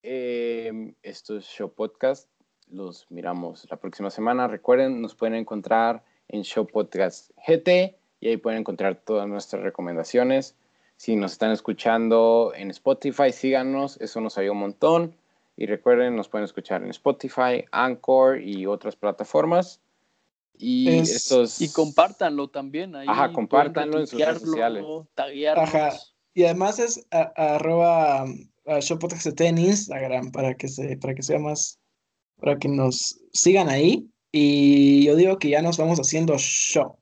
[0.04, 2.30] Em, esto es Show Podcast.
[2.68, 4.46] Los miramos la próxima semana.
[4.46, 10.54] Recuerden, nos pueden encontrar en Show Podcast GT y ahí pueden encontrar todas nuestras recomendaciones.
[10.96, 15.16] Si nos están escuchando en Spotify, síganos, eso nos ayuda un montón.
[15.56, 19.80] Y recuerden, nos pueden escuchar en Spotify, Anchor y otras plataformas.
[20.56, 21.60] Y estos...
[21.60, 22.94] Y compártanlo también.
[22.94, 24.84] Ahí Ajá, compártanlo en sus redes sociales.
[25.56, 25.90] Ajá.
[26.34, 28.26] Y además es arroba
[29.48, 31.78] en Instagram para que, se, para que sea más,
[32.40, 34.08] para que nos sigan ahí.
[34.32, 36.36] Y yo digo que ya nos vamos haciendo.
[36.38, 36.98] Show.